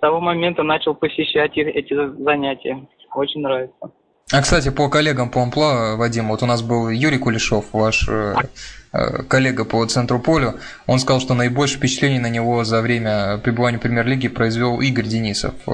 того 0.00 0.20
момента 0.20 0.64
начал 0.64 0.96
посещать 0.96 1.56
эти 1.56 1.94
занятия. 2.20 2.88
Очень 3.14 3.42
нравится. 3.42 3.92
А, 4.32 4.42
кстати, 4.42 4.70
по 4.70 4.88
коллегам 4.88 5.28
по 5.28 5.42
амплуа, 5.42 5.96
Вадим, 5.96 6.28
вот 6.28 6.44
у 6.44 6.46
нас 6.46 6.62
был 6.62 6.88
Юрий 6.88 7.18
Кулешов, 7.18 7.64
ваш 7.72 8.08
э, 8.08 8.34
э, 8.92 9.22
коллега 9.24 9.64
по 9.64 9.84
центру 9.86 10.20
полю, 10.20 10.54
он 10.86 11.00
сказал, 11.00 11.20
что 11.20 11.34
наибольшее 11.34 11.78
впечатление 11.78 12.20
на 12.20 12.30
него 12.30 12.62
за 12.62 12.80
время 12.80 13.38
пребывания 13.38 13.78
в 13.78 13.80
премьер-лиге 13.80 14.30
произвел 14.30 14.80
Игорь 14.80 15.06
Денисов. 15.06 15.54
Э, 15.66 15.70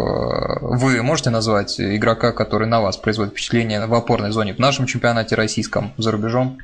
вы 0.62 1.02
можете 1.02 1.28
назвать 1.28 1.78
игрока, 1.78 2.32
который 2.32 2.66
на 2.66 2.80
вас 2.80 2.96
производит 2.96 3.34
впечатление 3.34 3.86
в 3.86 3.92
опорной 3.92 4.30
зоне 4.30 4.54
в 4.54 4.58
нашем 4.58 4.86
чемпионате 4.86 5.34
российском, 5.34 5.92
за 5.98 6.10
рубежом? 6.12 6.56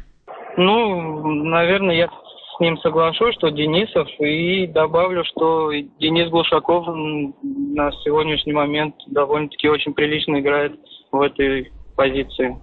Ну, 0.56 1.26
наверное, 1.44 1.94
я 1.94 2.08
с 2.08 2.60
ним 2.60 2.78
соглашусь, 2.78 3.34
что 3.34 3.50
Денисов, 3.50 4.08
и 4.18 4.66
добавлю, 4.66 5.24
что 5.24 5.70
Денис 6.00 6.30
Глушаков 6.30 6.86
на 6.86 7.92
сегодняшний 8.02 8.54
момент 8.54 8.94
довольно-таки 9.08 9.68
очень 9.68 9.92
прилично 9.92 10.40
играет 10.40 10.72
в 11.10 11.20
этой 11.20 11.70
позиции, 12.02 12.56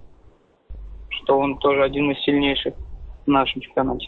что 1.10 1.40
он 1.40 1.58
тоже 1.60 1.84
один 1.84 2.12
из 2.12 2.22
сильнейших 2.24 2.74
в 3.26 3.30
нашем 3.30 3.62
чемпионате. 3.62 4.08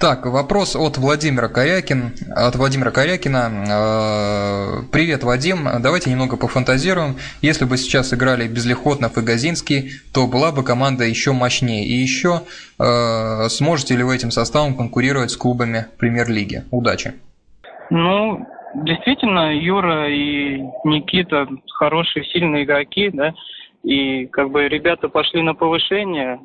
Так, 0.00 0.26
вопрос 0.26 0.74
от 0.74 0.98
Владимира 0.98 1.48
Корякин, 1.48 2.12
от 2.34 2.56
Владимира 2.56 2.90
Корякина. 2.90 3.42
Э, 3.70 4.82
Привет, 4.92 5.22
Вадим. 5.22 5.68
Давайте 5.80 6.10
немного 6.10 6.36
пофантазируем. 6.36 7.14
Если 7.40 7.64
бы 7.64 7.76
сейчас 7.76 8.12
играли 8.12 8.48
Безлихотнов 8.48 9.16
и 9.16 9.22
Газинский, 9.22 9.92
то 10.12 10.26
была 10.26 10.50
бы 10.50 10.64
команда 10.64 11.04
еще 11.04 11.32
мощнее. 11.32 11.86
И 11.86 11.92
еще 11.92 12.40
э, 12.80 13.48
сможете 13.48 13.96
ли 13.96 14.02
вы 14.02 14.16
этим 14.16 14.32
составом 14.32 14.76
конкурировать 14.76 15.30
с 15.30 15.36
клубами 15.36 15.86
премьер-лиги? 15.98 16.64
Удачи. 16.72 17.14
Ну, 17.90 18.44
действительно, 18.74 19.54
Юра 19.54 20.10
и 20.10 20.58
Никита 20.84 21.46
хорошие, 21.70 22.24
сильные 22.24 22.64
игроки, 22.64 23.10
да. 23.10 23.32
И 23.84 24.26
как 24.26 24.50
бы 24.50 24.66
ребята 24.66 25.08
пошли 25.08 25.42
на 25.42 25.54
повышение, 25.54 26.40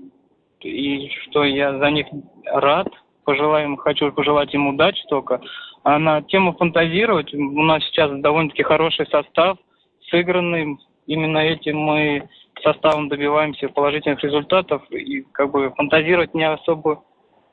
и 0.60 1.10
что 1.24 1.46
я 1.46 1.78
за 1.78 1.90
них 1.90 2.06
рад, 2.46 2.88
пожелаем, 3.24 3.78
хочу 3.78 4.12
пожелать 4.12 4.54
им 4.54 4.68
удачи 4.68 5.02
только. 5.08 5.42
А 5.84 5.98
на 5.98 6.22
тему 6.22 6.54
фантазировать, 6.54 7.34
у 7.34 7.64
нас 7.64 7.82
сейчас 7.86 8.12
довольно-таки 8.20 8.64
хороший 8.64 9.08
состав, 9.08 9.58
сыгранный. 10.10 10.78
Именно 11.08 11.38
этим 11.38 11.78
мы 11.78 12.28
составом 12.62 13.08
добиваемся 13.08 13.70
положительных 13.70 14.22
результатов. 14.22 14.84
И 14.92 15.22
как 15.32 15.52
бы 15.52 15.72
фантазировать 15.72 16.34
не 16.34 16.44
особо 16.44 17.04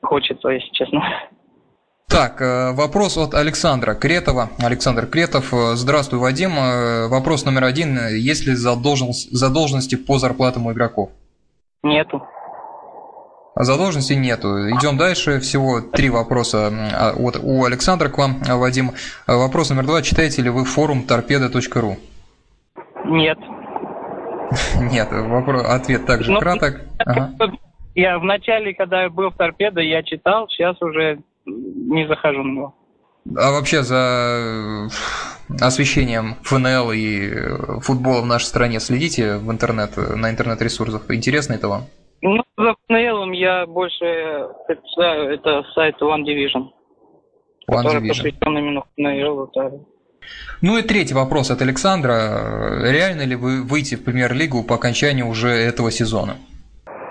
хочется, 0.01 0.49
если 0.49 0.69
честно. 0.71 1.01
Так, 2.09 2.41
э, 2.41 2.71
вопрос 2.71 3.17
от 3.17 3.33
Александра 3.33 3.93
Кретова. 3.93 4.49
Александр 4.63 5.07
Кретов. 5.07 5.53
Э, 5.53 5.75
здравствуй, 5.75 6.19
Вадим. 6.19 6.51
Э, 6.57 7.07
вопрос 7.09 7.43
номер 7.43 7.65
один. 7.65 7.97
Есть 8.15 8.47
ли 8.47 8.53
задолженность, 8.55 9.29
задолженности 9.31 9.95
по 9.95 10.17
зарплатам 10.17 10.67
у 10.67 10.71
игроков? 10.71 11.09
Нету. 11.83 12.25
Задолженности 13.55 14.13
нету. 14.13 14.69
Идем 14.69 14.97
дальше. 14.97 15.41
Всего 15.41 15.81
три 15.81 16.09
вопроса 16.09 16.71
а, 16.71 17.11
от, 17.11 17.41
у 17.43 17.65
Александра 17.65 18.07
к 18.07 18.17
вам, 18.17 18.41
Вадим. 18.41 18.91
Вопрос 19.27 19.69
номер 19.71 19.85
два. 19.85 20.01
Читаете 20.01 20.41
ли 20.41 20.49
вы 20.49 20.63
форум 20.63 21.03
торпеда.ру? 21.03 21.97
Нет. 23.03 23.37
Нет. 24.79 25.09
Вопрос, 25.11 25.65
ответ 25.65 26.05
также 26.05 26.31
Но, 26.31 26.35
ну, 26.35 26.39
краток. 26.39 26.81
Ага. 26.99 27.31
Я 27.95 28.17
в 28.17 28.23
начале, 28.23 28.73
когда 28.73 29.03
я 29.03 29.09
был 29.09 29.29
в 29.29 29.35
торпедо, 29.35 29.81
я 29.81 30.03
читал, 30.03 30.47
сейчас 30.47 30.81
уже 30.81 31.19
не 31.47 32.07
захожу 32.07 32.43
на 32.43 32.51
него. 32.51 32.75
А 33.35 33.51
вообще 33.51 33.83
за 33.83 33.95
э, 33.95 34.87
освещением 35.59 36.35
ФНЛ 36.43 36.91
и 36.91 37.29
э, 37.29 37.79
футбола 37.81 38.21
в 38.21 38.25
нашей 38.25 38.45
стране 38.45 38.79
следите 38.79 39.37
в 39.37 39.51
интернет, 39.51 39.97
на 39.97 40.29
интернет-ресурсах? 40.29 41.05
Интересно 41.09 41.53
это 41.53 41.67
вам? 41.67 41.81
Ну, 42.21 42.43
за 42.57 42.75
ФНЛ 42.87 43.31
я 43.33 43.65
больше 43.65 44.47
предпочитаю, 44.67 45.33
это 45.33 45.63
сайт 45.75 45.95
One 46.01 46.23
Division. 46.23 46.69
One 47.69 47.83
который 47.83 48.01
Division. 48.01 48.07
посвящен 48.07 48.57
именно 48.57 48.83
ФНЛ. 48.95 49.43
Это... 49.43 49.79
Ну 50.61 50.77
и 50.77 50.81
третий 50.81 51.13
вопрос 51.13 51.51
от 51.51 51.61
Александра. 51.61 52.81
Реально 52.83 53.23
ли 53.23 53.35
вы 53.35 53.63
выйти 53.63 53.95
в 53.95 54.03
премьер-лигу 54.03 54.63
по 54.63 54.75
окончанию 54.75 55.27
уже 55.27 55.49
этого 55.49 55.91
сезона? 55.91 56.37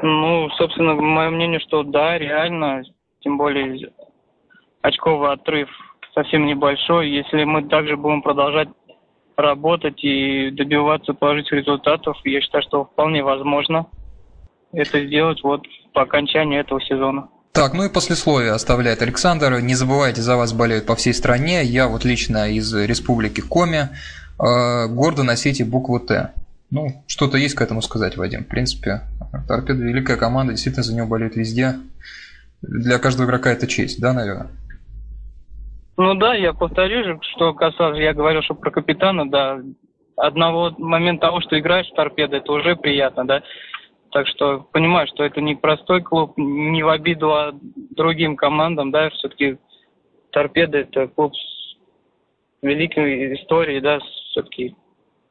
Ну, 0.02 0.48
собственно, 0.56 0.94
мое 0.94 1.30
мнение, 1.30 1.60
что 1.60 1.82
да, 1.82 2.18
реально. 2.18 2.82
Тем 3.20 3.38
более 3.38 3.90
очковый 4.86 5.32
отрыв 5.32 5.68
совсем 6.14 6.46
небольшой. 6.46 7.10
Если 7.10 7.44
мы 7.44 7.68
также 7.68 7.96
будем 7.96 8.22
продолжать 8.22 8.68
работать 9.36 10.02
и 10.02 10.50
добиваться 10.50 11.12
положительных 11.12 11.64
результатов, 11.64 12.16
я 12.24 12.40
считаю, 12.40 12.62
что 12.62 12.84
вполне 12.84 13.22
возможно 13.22 13.86
это 14.72 15.04
сделать 15.04 15.42
вот 15.42 15.62
по 15.92 16.02
окончанию 16.02 16.60
этого 16.60 16.80
сезона. 16.80 17.28
Так, 17.52 17.74
ну 17.74 17.84
и 17.84 17.92
послесловие 17.92 18.52
оставляет 18.52 19.02
Александр. 19.02 19.60
Не 19.60 19.74
забывайте, 19.74 20.22
за 20.22 20.36
вас 20.36 20.52
болеют 20.52 20.86
по 20.86 20.94
всей 20.94 21.14
стране. 21.14 21.64
Я 21.64 21.88
вот 21.88 22.04
лично 22.04 22.50
из 22.50 22.72
республики 22.74 23.40
Коми. 23.40 23.88
Э, 24.38 24.88
гордо 24.88 25.22
носите 25.22 25.64
букву 25.64 25.98
Т. 25.98 26.32
Ну, 26.70 27.02
что-то 27.06 27.38
есть 27.38 27.54
к 27.54 27.62
этому 27.62 27.80
сказать, 27.80 28.16
Вадим. 28.16 28.44
В 28.44 28.48
принципе, 28.48 29.02
Торпеда 29.48 29.82
великая 29.82 30.16
команда, 30.16 30.52
действительно 30.52 30.82
за 30.82 30.94
нее 30.94 31.06
болеют 31.06 31.36
везде. 31.36 31.76
Для 32.60 32.98
каждого 32.98 33.26
игрока 33.26 33.50
это 33.50 33.66
честь, 33.66 34.00
да, 34.00 34.12
наверное? 34.12 34.50
Ну 35.96 36.14
да, 36.14 36.34
я 36.34 36.52
повторю, 36.52 37.20
что 37.22 37.54
касалось, 37.54 37.98
я 37.98 38.12
говорил, 38.12 38.42
что 38.42 38.54
про 38.54 38.70
капитана, 38.70 39.30
да, 39.30 39.60
одного 40.16 40.72
момента 40.78 41.26
того, 41.26 41.40
что 41.40 41.58
играешь 41.58 41.88
в 41.88 41.94
торпедо, 41.94 42.36
это 42.36 42.52
уже 42.52 42.76
приятно, 42.76 43.26
да. 43.26 43.42
Так 44.12 44.26
что 44.28 44.66
понимаю, 44.72 45.06
что 45.08 45.24
это 45.24 45.40
не 45.40 45.54
простой 45.54 46.02
клуб, 46.02 46.34
не 46.36 46.82
в 46.82 46.88
обиду 46.88 47.32
а 47.32 47.52
другим 47.90 48.36
командам, 48.36 48.90
да, 48.90 49.10
все-таки 49.10 49.58
торпеда 50.30 50.78
это 50.78 51.08
клуб 51.08 51.34
с 51.34 51.76
великой 52.62 53.34
историей, 53.34 53.80
да, 53.80 54.00
все-таки. 54.30 54.74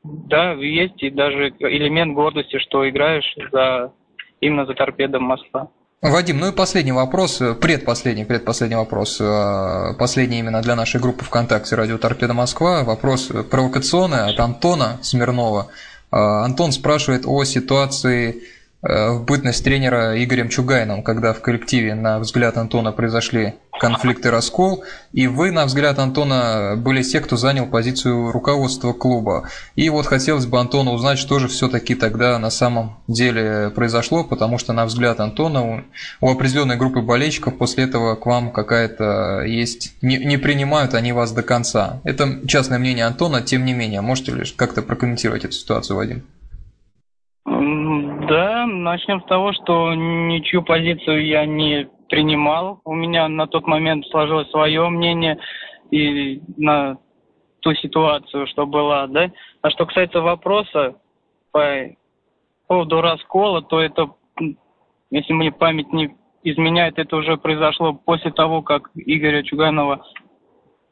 Да, 0.04 0.54
есть 0.54 1.02
и 1.02 1.10
даже 1.10 1.50
элемент 1.60 2.14
гордости, 2.14 2.60
что 2.60 2.88
играешь 2.88 3.36
за 3.52 3.92
именно 4.40 4.66
за 4.66 4.74
торпедом 4.76 5.24
Москва. 5.24 5.70
Вадим, 6.12 6.38
ну 6.38 6.48
и 6.48 6.52
последний 6.52 6.92
вопрос, 6.92 7.42
предпоследний, 7.60 8.26
предпоследний 8.26 8.78
вопрос, 8.78 9.18
э, 9.20 9.94
последний 9.98 10.40
именно 10.40 10.62
для 10.62 10.76
нашей 10.76 11.02
группы 11.02 11.26
ВКонтакте 11.26 11.76
«Радио 11.76 11.98
Торпеда 11.98 12.34
Москва», 12.34 12.84
вопрос 12.84 13.32
провокационный 13.50 14.30
от 14.30 14.40
Антона 14.40 15.00
Смирнова. 15.02 15.68
Э, 16.12 16.18
Антон 16.18 16.72
спрашивает 16.74 17.24
о 17.26 17.44
ситуации 17.44 18.36
Э, 18.36 18.55
в 18.88 19.24
бытность 19.24 19.64
тренера 19.64 20.24
Игорем 20.24 20.48
Чугайном, 20.48 21.02
когда 21.02 21.34
в 21.34 21.42
коллективе, 21.42 21.96
на 21.96 22.20
взгляд 22.20 22.56
Антона, 22.58 22.92
произошли 22.92 23.56
конфликты 23.80 24.30
раскол, 24.30 24.84
и 25.12 25.26
вы, 25.28 25.52
на 25.52 25.66
взгляд 25.66 25.98
Антона, 25.98 26.76
были 26.78 27.02
те, 27.02 27.20
кто 27.20 27.36
занял 27.36 27.66
позицию 27.66 28.32
руководства 28.32 28.94
клуба. 28.94 29.50
И 29.76 29.90
вот 29.90 30.06
хотелось 30.06 30.46
бы 30.46 30.60
Антона 30.60 30.92
узнать, 30.92 31.18
что 31.18 31.40
же 31.40 31.48
все-таки 31.48 31.96
тогда 31.96 32.38
на 32.38 32.52
самом 32.52 32.98
деле 33.08 33.72
произошло, 33.74 34.24
потому 34.24 34.60
что, 34.60 34.72
на 34.72 34.86
взгляд 34.86 35.20
Антона, 35.20 35.84
у 36.22 36.30
определенной 36.30 36.78
группы 36.78 37.02
болельщиков 37.02 37.58
после 37.58 37.86
этого 37.86 38.16
к 38.16 38.26
вам 38.28 38.52
какая-то 38.52 39.42
есть... 39.42 39.96
Не, 40.04 40.18
не 40.18 40.38
принимают 40.38 40.94
они 40.94 41.12
вас 41.12 41.32
до 41.32 41.42
конца. 41.42 42.02
Это 42.04 42.48
частное 42.48 42.78
мнение 42.78 43.06
Антона, 43.06 43.42
тем 43.42 43.66
не 43.66 43.74
менее. 43.74 44.02
Можете 44.02 44.32
ли 44.32 44.44
как-то 44.56 44.84
прокомментировать 44.84 45.44
эту 45.44 45.54
ситуацию, 45.54 45.98
Вадим? 45.98 46.24
Начнем 48.66 49.22
с 49.22 49.26
того, 49.26 49.54
что 49.54 49.94
ничью 49.94 50.64
позицию 50.64 51.26
я 51.26 51.46
не 51.46 51.88
принимал. 52.10 52.82
У 52.86 52.94
меня 52.94 53.28
на 53.28 53.48
тот 53.48 53.68
момент 53.68 54.06
сложилось 54.08 54.50
свое 54.50 54.88
мнение 54.90 55.38
и 55.92 56.42
на 56.58 56.98
ту 57.62 57.74
ситуацию, 57.76 58.48
что 58.48 58.66
была, 58.66 59.08
да. 59.08 59.32
А 59.62 59.70
что 59.72 59.86
касается 59.86 60.22
вопроса 60.22 60.96
по 61.52 61.96
поводу 62.68 63.02
раскола, 63.02 63.62
то 63.62 63.80
это, 63.80 64.12
если 65.10 65.34
мне 65.34 65.52
память 65.52 65.92
не 65.94 66.16
изменяет, 66.44 67.00
это 67.00 67.16
уже 67.16 67.38
произошло 67.38 67.94
после 67.94 68.32
того, 68.32 68.62
как 68.62 68.92
Игоря 68.96 69.44
Чуганова 69.44 70.06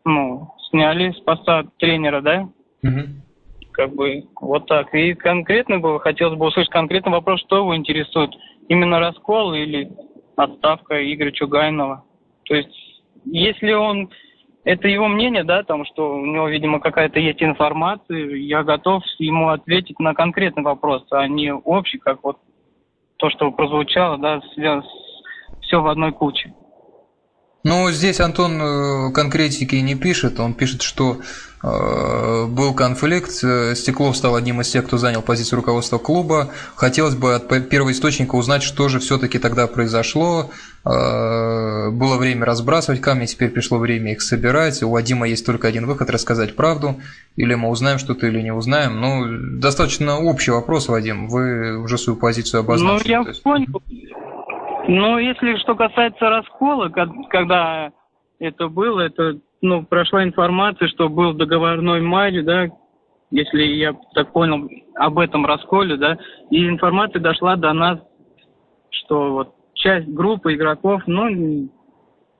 ну, 0.05 0.53
сняли 0.69 1.11
с 1.11 1.19
поста 1.19 1.63
тренера, 1.77 2.21
да? 2.21 2.49
Угу 2.83 3.22
как 3.73 3.93
бы 3.93 4.23
вот 4.39 4.67
так. 4.67 4.93
И 4.93 5.13
конкретно 5.13 5.79
бы 5.79 5.99
хотелось 5.99 6.37
бы 6.37 6.47
услышать 6.47 6.71
конкретный 6.71 7.11
вопрос, 7.11 7.41
что 7.41 7.57
его 7.57 7.75
интересует. 7.75 8.31
Именно 8.69 8.99
раскол 8.99 9.53
или 9.53 9.91
отставка 10.35 10.95
Игоря 11.13 11.31
Чугайнова. 11.31 12.03
То 12.45 12.55
есть, 12.55 12.69
если 13.25 13.73
он 13.73 14.09
это 14.63 14.87
его 14.87 15.07
мнение, 15.07 15.43
да, 15.43 15.63
там, 15.63 15.85
что 15.85 16.15
у 16.15 16.25
него, 16.25 16.47
видимо, 16.47 16.79
какая-то 16.79 17.19
есть 17.19 17.43
информация, 17.43 18.35
я 18.35 18.63
готов 18.63 19.03
ему 19.19 19.49
ответить 19.49 19.99
на 19.99 20.13
конкретный 20.13 20.63
вопрос, 20.63 21.05
а 21.11 21.27
не 21.27 21.53
общий, 21.53 21.97
как 21.97 22.23
вот 22.23 22.37
то, 23.17 23.29
что 23.29 23.51
прозвучало, 23.51 24.17
да, 24.17 24.41
все 25.61 25.81
в 25.81 25.87
одной 25.87 26.13
куче. 26.13 26.53
Ну, 27.63 27.89
здесь 27.91 28.19
Антон 28.19 28.61
э, 28.61 29.11
конкретики 29.13 29.75
не 29.75 29.95
пишет, 29.95 30.37
он 30.37 30.53
пишет, 30.53 30.81
что 30.81 31.21
э, 31.63 32.45
был 32.45 32.73
конфликт, 32.73 33.41
э, 33.41 33.73
Стеклов 33.75 34.17
стал 34.17 34.35
одним 34.35 34.59
из 34.59 34.69
тех, 34.69 34.85
кто 34.85 34.97
занял 34.97 35.21
позицию 35.21 35.57
руководства 35.59 35.97
клуба. 35.97 36.49
Хотелось 36.75 37.15
бы 37.15 37.35
от 37.35 37.69
первого 37.69 37.93
источника 37.93 38.35
узнать, 38.35 38.63
что 38.63 38.89
же 38.89 38.99
все-таки 38.99 39.39
тогда 39.39 39.67
произошло. 39.67 40.51
Было 40.83 42.17
время 42.17 42.45
разбрасывать 42.45 42.99
камни, 42.99 43.25
теперь 43.25 43.49
пришло 43.49 43.77
время 43.77 44.11
их 44.11 44.21
собирать. 44.21 44.83
У 44.83 44.89
Вадима 44.89 45.29
есть 45.29 45.45
только 45.45 45.69
один 45.69 45.85
выход– 45.85 46.09
рассказать 46.09 46.57
правду. 46.57 46.99
Или 47.37 47.55
мы 47.55 47.69
узнаем 47.69 47.97
что-то, 47.97 48.27
или 48.27 48.41
не 48.41 48.51
узнаем. 48.51 48.99
Ну, 48.99 49.59
достаточно 49.59 50.19
общий 50.19 50.51
вопрос, 50.51 50.89
Вадим. 50.89 51.29
Вы 51.29 51.77
уже 51.77 51.97
свою 51.97 52.19
позицию 52.19 52.59
обозначили. 52.59 53.15
Ну, 53.15 53.25
я 53.27 53.33
понял. 53.41 53.81
Ну, 54.87 55.17
если 55.17 55.55
что 55.57 55.75
касается 55.75 56.29
раскола, 56.29 56.89
когда 57.29 57.91
это 58.39 58.67
было, 58.67 59.01
это, 59.01 59.39
ну, 59.61 59.85
прошла 59.85 60.23
информация, 60.23 60.87
что 60.89 61.07
был 61.07 61.33
договорной 61.33 62.01
матч, 62.01 62.43
да, 62.43 62.67
если 63.31 63.63
я 63.63 63.95
так 64.13 64.31
понял, 64.33 64.69
об 64.95 65.19
этом 65.19 65.45
расколе, 65.45 65.95
да, 65.95 66.17
и 66.49 66.67
информация 66.67 67.21
дошла 67.21 67.55
до 67.55 67.71
нас, 67.73 67.99
что 68.89 69.31
вот 69.31 69.55
часть 69.73 70.07
группы 70.07 70.53
игроков, 70.53 71.01
ну, 71.07 71.29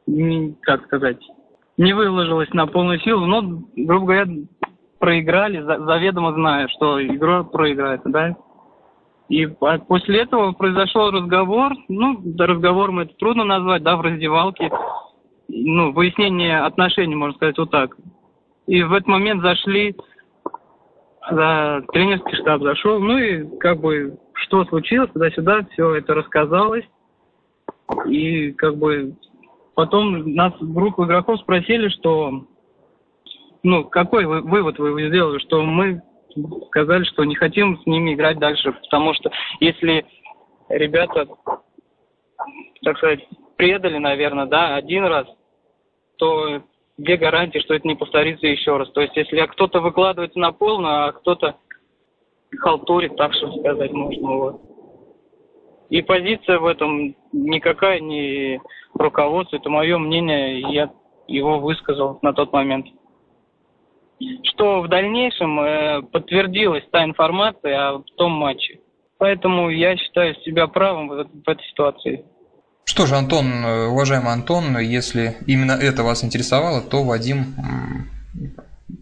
не, 0.05 0.55
как 0.61 0.83
сказать, 0.85 1.19
не 1.77 1.93
выложилась 1.93 2.49
на 2.53 2.67
полную 2.67 2.99
силу, 2.99 3.25
но, 3.25 3.63
грубо 3.75 4.05
говоря, 4.05 4.25
проиграли, 4.99 5.61
заведомо 5.61 6.33
зная, 6.33 6.67
что 6.67 7.03
игра 7.03 7.43
проиграет, 7.43 8.01
да. 8.05 8.35
И 9.33 9.47
после 9.47 10.21
этого 10.21 10.51
произошел 10.51 11.09
разговор, 11.09 11.71
ну, 11.87 12.21
разговором 12.37 12.99
это 12.99 13.15
трудно 13.15 13.43
назвать, 13.43 13.81
да, 13.81 13.97
в 13.97 14.01
раздевалке, 14.01 14.69
ну, 15.47 15.91
выяснение 15.91 16.59
отношений, 16.59 17.15
можно 17.15 17.33
сказать, 17.33 17.57
вот 17.57 17.71
так. 17.71 17.97
И 18.67 18.83
в 18.83 18.93
этот 18.93 19.07
момент 19.07 19.41
зашли, 19.41 19.95
да, 21.31 21.81
тренерский 21.93 22.37
штаб 22.37 22.61
зашел, 22.61 22.99
ну 22.99 23.17
и 23.17 23.57
как 23.57 23.81
бы 23.81 24.19
что 24.33 24.65
случилось, 24.65 25.09
туда-сюда, 25.09 25.65
все 25.71 25.95
это 25.95 26.13
рассказалось. 26.13 26.85
И 28.05 28.51
как 28.51 28.77
бы 28.77 29.15
потом 29.73 30.31
нас 30.35 30.53
группу 30.61 31.05
игроков 31.05 31.39
спросили, 31.39 31.87
что, 31.87 32.45
ну, 33.63 33.85
какой 33.85 34.25
вы, 34.25 34.41
вывод 34.41 34.77
вы 34.77 35.07
сделали, 35.07 35.39
что 35.39 35.63
мы 35.63 36.03
сказали, 36.67 37.03
что 37.03 37.23
не 37.23 37.35
хотим 37.35 37.79
с 37.79 37.85
ними 37.85 38.13
играть 38.13 38.39
дальше, 38.39 38.71
потому 38.71 39.13
что 39.13 39.31
если 39.59 40.05
ребята, 40.69 41.27
так 42.83 42.97
сказать, 42.97 43.27
предали, 43.57 43.97
наверное, 43.97 44.45
да, 44.45 44.75
один 44.75 45.05
раз, 45.05 45.27
то 46.17 46.61
где 46.97 47.17
гарантия, 47.17 47.59
что 47.61 47.73
это 47.73 47.87
не 47.87 47.95
повторится 47.95 48.47
еще 48.47 48.77
раз? 48.77 48.89
То 48.91 49.01
есть, 49.01 49.15
если 49.15 49.39
кто-то 49.47 49.79
выкладывается 49.79 50.39
на 50.39 50.51
полную, 50.51 51.07
а 51.07 51.11
кто-то 51.11 51.55
халтурит, 52.57 53.15
так 53.15 53.33
что 53.33 53.51
сказать 53.59 53.91
можно. 53.91 54.27
Вот. 54.37 54.61
И 55.89 56.01
позиция 56.01 56.59
в 56.59 56.65
этом 56.65 57.15
никакая 57.31 57.99
не 57.99 58.61
руководство, 58.93 59.57
это 59.57 59.69
мое 59.69 59.97
мнение, 59.97 60.61
я 60.73 60.91
его 61.27 61.59
высказал 61.59 62.19
на 62.21 62.33
тот 62.33 62.51
момент 62.51 62.87
что 64.43 64.81
в 64.81 64.89
дальнейшем 64.89 65.59
э, 65.59 66.01
подтвердилась 66.03 66.83
та 66.91 67.03
информация 67.03 67.89
о 67.89 68.03
том 68.17 68.31
матче. 68.31 68.79
Поэтому 69.17 69.69
я 69.69 69.95
считаю 69.97 70.35
себя 70.43 70.67
правым 70.67 71.09
в, 71.09 71.13
в 71.13 71.49
этой 71.49 71.65
ситуации. 71.69 72.25
Что 72.85 73.05
же, 73.05 73.15
Антон, 73.15 73.45
э, 73.65 73.87
уважаемый 73.87 74.33
Антон, 74.33 74.77
если 74.79 75.37
именно 75.47 75.71
это 75.71 76.03
вас 76.03 76.23
интересовало, 76.23 76.81
то 76.81 77.03
Вадим 77.03 77.55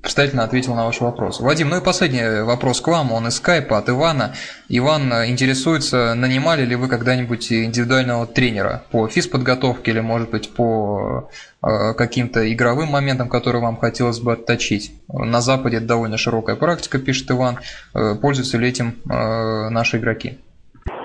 обстоятельно 0.04 0.44
ответил 0.44 0.76
на 0.76 0.86
ваш 0.86 1.02
вопрос. 1.02 1.40
Вадим, 1.40 1.70
ну 1.70 1.78
и 1.78 1.84
последний 1.84 2.44
вопрос 2.44 2.82
к 2.82 2.88
вам, 2.88 3.12
он 3.12 3.28
из 3.28 3.36
скайпа 3.36 3.78
от 3.78 3.90
Ивана. 3.90 4.34
Иван 4.70 5.12
э, 5.12 5.30
интересуется, 5.30 6.14
нанимали 6.16 6.66
ли 6.66 6.76
вы 6.76 6.88
когда-нибудь 6.88 7.52
индивидуального 7.52 8.26
тренера 8.26 8.84
по 8.92 9.08
физподготовке 9.08 9.92
или, 9.92 10.00
может 10.00 10.32
быть, 10.32 10.54
по 10.54 11.30
э, 11.62 11.94
каким-то 11.96 12.52
игровым 12.52 12.90
моментам, 12.90 13.30
которые 13.30 13.62
вам 13.62 13.78
хотелось 13.78 14.20
бы 14.20 14.34
отточить. 14.34 14.92
На 15.08 15.42
Западе 15.42 15.78
это 15.78 15.88
довольно 15.88 16.18
широкая 16.18 16.56
практика, 16.56 17.00
пишет 17.00 17.30
Иван. 17.32 17.58
Э, 17.94 18.16
пользуются 18.22 18.58
ли 18.58 18.70
этим 18.70 18.96
наши 19.06 19.98
игроки? 19.98 20.40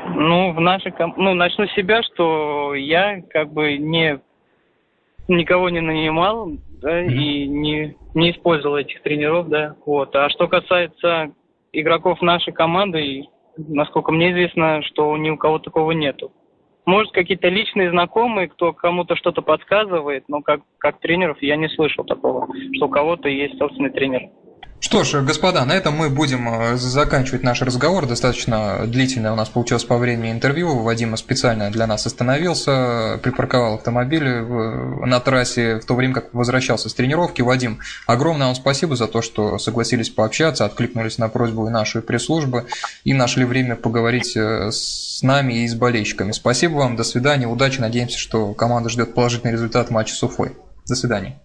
Ну, 0.08 0.52
в 0.52 0.60
нашей, 0.60 0.92
ну, 1.16 1.34
начну 1.34 1.66
с 1.66 1.74
себя, 1.74 2.02
что 2.02 2.74
я 2.74 3.20
как 3.32 3.52
бы 3.52 3.76
не 3.76 4.20
никого 5.28 5.70
не 5.70 5.80
нанимал, 5.80 6.50
да, 6.86 7.02
и 7.02 7.48
не, 7.48 7.96
не 8.14 8.30
использовал 8.30 8.76
этих 8.76 9.02
тренеров, 9.02 9.48
да, 9.48 9.74
вот. 9.84 10.14
А 10.14 10.30
что 10.30 10.46
касается 10.46 11.32
игроков 11.72 12.22
нашей 12.22 12.52
команды, 12.52 13.24
насколько 13.56 14.12
мне 14.12 14.30
известно, 14.30 14.82
что 14.82 15.16
ни 15.16 15.28
у 15.28 15.36
кого 15.36 15.58
такого 15.58 15.90
нету. 15.90 16.30
Может, 16.84 17.12
какие-то 17.12 17.48
личные 17.48 17.90
знакомые, 17.90 18.46
кто 18.46 18.72
кому-то 18.72 19.16
что-то 19.16 19.42
подсказывает, 19.42 20.28
но 20.28 20.42
как, 20.42 20.60
как 20.78 21.00
тренеров 21.00 21.42
я 21.42 21.56
не 21.56 21.68
слышал 21.70 22.04
такого, 22.04 22.46
что 22.76 22.86
у 22.86 22.88
кого-то 22.88 23.28
есть 23.28 23.58
собственный 23.58 23.90
тренер. 23.90 24.28
Что 24.78 25.04
ж, 25.04 25.22
господа, 25.22 25.64
на 25.64 25.72
этом 25.72 25.94
мы 25.96 26.10
будем 26.10 26.48
э, 26.48 26.76
заканчивать 26.76 27.42
наш 27.42 27.62
разговор. 27.62 28.06
Достаточно 28.06 28.86
длительное 28.86 29.32
у 29.32 29.34
нас 29.34 29.48
получилось 29.48 29.84
по 29.84 29.96
времени 29.96 30.30
интервью. 30.30 30.80
Вадима 30.80 31.16
специально 31.16 31.70
для 31.70 31.86
нас 31.86 32.06
остановился, 32.06 33.18
припарковал 33.22 33.74
автомобиль 33.74 34.24
на 34.24 35.18
трассе 35.20 35.80
в 35.80 35.86
то 35.86 35.94
время, 35.94 36.14
как 36.14 36.34
возвращался 36.34 36.88
с 36.90 36.94
тренировки. 36.94 37.40
Вадим, 37.40 37.80
огромное 38.06 38.46
вам 38.46 38.54
спасибо 38.54 38.96
за 38.96 39.08
то, 39.08 39.22
что 39.22 39.58
согласились 39.58 40.10
пообщаться, 40.10 40.66
откликнулись 40.66 41.18
на 41.18 41.28
просьбу 41.28 41.66
и 41.66 41.70
нашей 41.70 42.02
пресс-службы 42.02 42.66
и 43.04 43.14
нашли 43.14 43.44
время 43.44 43.76
поговорить 43.76 44.36
э, 44.36 44.70
с 44.70 45.20
нами 45.22 45.64
и 45.64 45.68
с 45.68 45.74
болельщиками. 45.74 46.32
Спасибо 46.32 46.74
вам, 46.74 46.96
до 46.96 47.04
свидания, 47.04 47.46
удачи, 47.46 47.80
надеемся, 47.80 48.18
что 48.18 48.52
команда 48.52 48.90
ждет 48.90 49.14
положительный 49.14 49.52
результат 49.52 49.90
матча 49.90 50.14
с 50.14 50.22
Уфой. 50.22 50.52
До 50.86 50.94
свидания. 50.94 51.40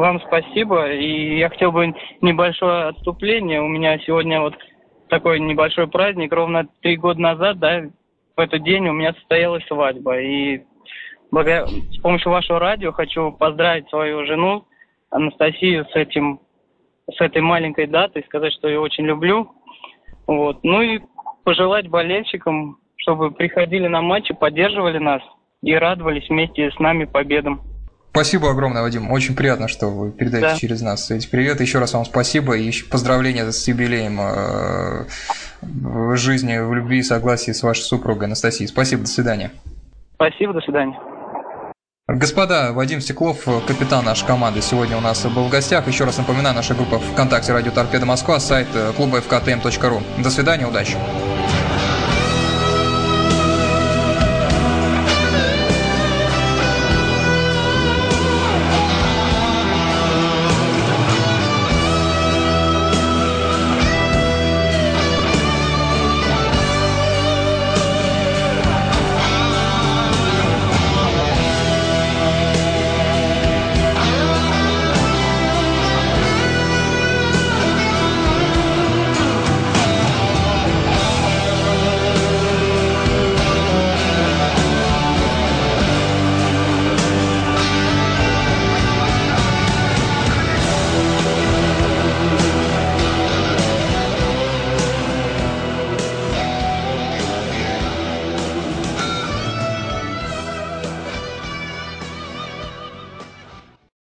Вам 0.00 0.18
спасибо. 0.22 0.90
И 0.92 1.36
я 1.36 1.50
хотел 1.50 1.72
бы 1.72 1.94
небольшое 2.22 2.84
отступление. 2.84 3.60
У 3.60 3.68
меня 3.68 3.98
сегодня 3.98 4.40
вот 4.40 4.54
такой 5.10 5.38
небольшой 5.40 5.88
праздник. 5.88 6.32
Ровно 6.32 6.66
три 6.80 6.96
года 6.96 7.20
назад, 7.20 7.58
да, 7.58 7.82
в 8.34 8.40
этот 8.40 8.62
день 8.62 8.88
у 8.88 8.94
меня 8.94 9.12
состоялась 9.12 9.62
свадьба. 9.66 10.18
И 10.18 10.62
благодаря, 11.30 11.66
с 11.66 11.98
помощью 11.98 12.32
вашего 12.32 12.58
радио 12.58 12.92
хочу 12.92 13.30
поздравить 13.32 13.90
свою 13.90 14.24
жену 14.24 14.64
Анастасию 15.10 15.84
с 15.84 15.94
этим 15.94 16.40
с 17.14 17.20
этой 17.20 17.42
маленькой 17.42 17.86
датой, 17.86 18.24
сказать, 18.24 18.54
что 18.54 18.68
ее 18.68 18.80
очень 18.80 19.04
люблю. 19.04 19.52
Вот. 20.26 20.64
Ну 20.64 20.80
и 20.80 21.00
пожелать 21.44 21.88
болельщикам, 21.88 22.78
чтобы 22.96 23.32
приходили 23.32 23.86
на 23.86 24.00
матчи, 24.00 24.32
поддерживали 24.32 24.96
нас 24.96 25.20
и 25.62 25.74
радовались 25.74 26.30
вместе 26.30 26.70
с 26.70 26.78
нами 26.78 27.04
победам. 27.04 27.69
Спасибо 28.10 28.50
огромное, 28.50 28.82
Вадим. 28.82 29.10
Очень 29.12 29.36
приятно, 29.36 29.68
что 29.68 29.86
вы 29.86 30.10
передаете 30.10 30.48
да. 30.48 30.56
через 30.56 30.80
нас 30.82 31.10
эти 31.10 31.28
привет. 31.28 31.60
Еще 31.60 31.78
раз 31.78 31.92
вам 31.94 32.04
спасибо 32.04 32.56
и 32.56 32.72
поздравления 32.90 33.50
с 33.50 33.68
юбилеем 33.68 34.20
э, 34.20 35.04
в 35.62 36.16
жизни, 36.16 36.58
в 36.58 36.74
любви 36.74 36.98
и 36.98 37.02
согласии 37.02 37.52
с 37.52 37.62
вашей 37.62 37.82
супругой 37.82 38.26
Анастасией. 38.26 38.66
Спасибо, 38.66 39.02
до 39.02 39.08
свидания. 39.08 39.52
Спасибо, 40.16 40.52
до 40.52 40.60
свидания. 40.60 40.98
Господа, 42.08 42.72
Вадим 42.72 43.00
Стеклов, 43.00 43.44
капитан 43.68 44.04
нашей 44.04 44.26
команды, 44.26 44.60
сегодня 44.60 44.96
у 44.96 45.00
нас 45.00 45.24
был 45.26 45.44
в 45.44 45.50
гостях. 45.50 45.86
Еще 45.86 46.04
раз 46.04 46.18
напоминаю, 46.18 46.56
наша 46.56 46.74
группа 46.74 46.98
ВКонтакте 46.98 47.52
«Радио 47.52 47.70
Торпеда 47.70 48.06
Москва», 48.06 48.40
сайт 48.40 48.66
клуба 48.96 49.18
fktm.ru. 49.18 50.02
До 50.20 50.30
свидания, 50.30 50.66
удачи. 50.66 50.96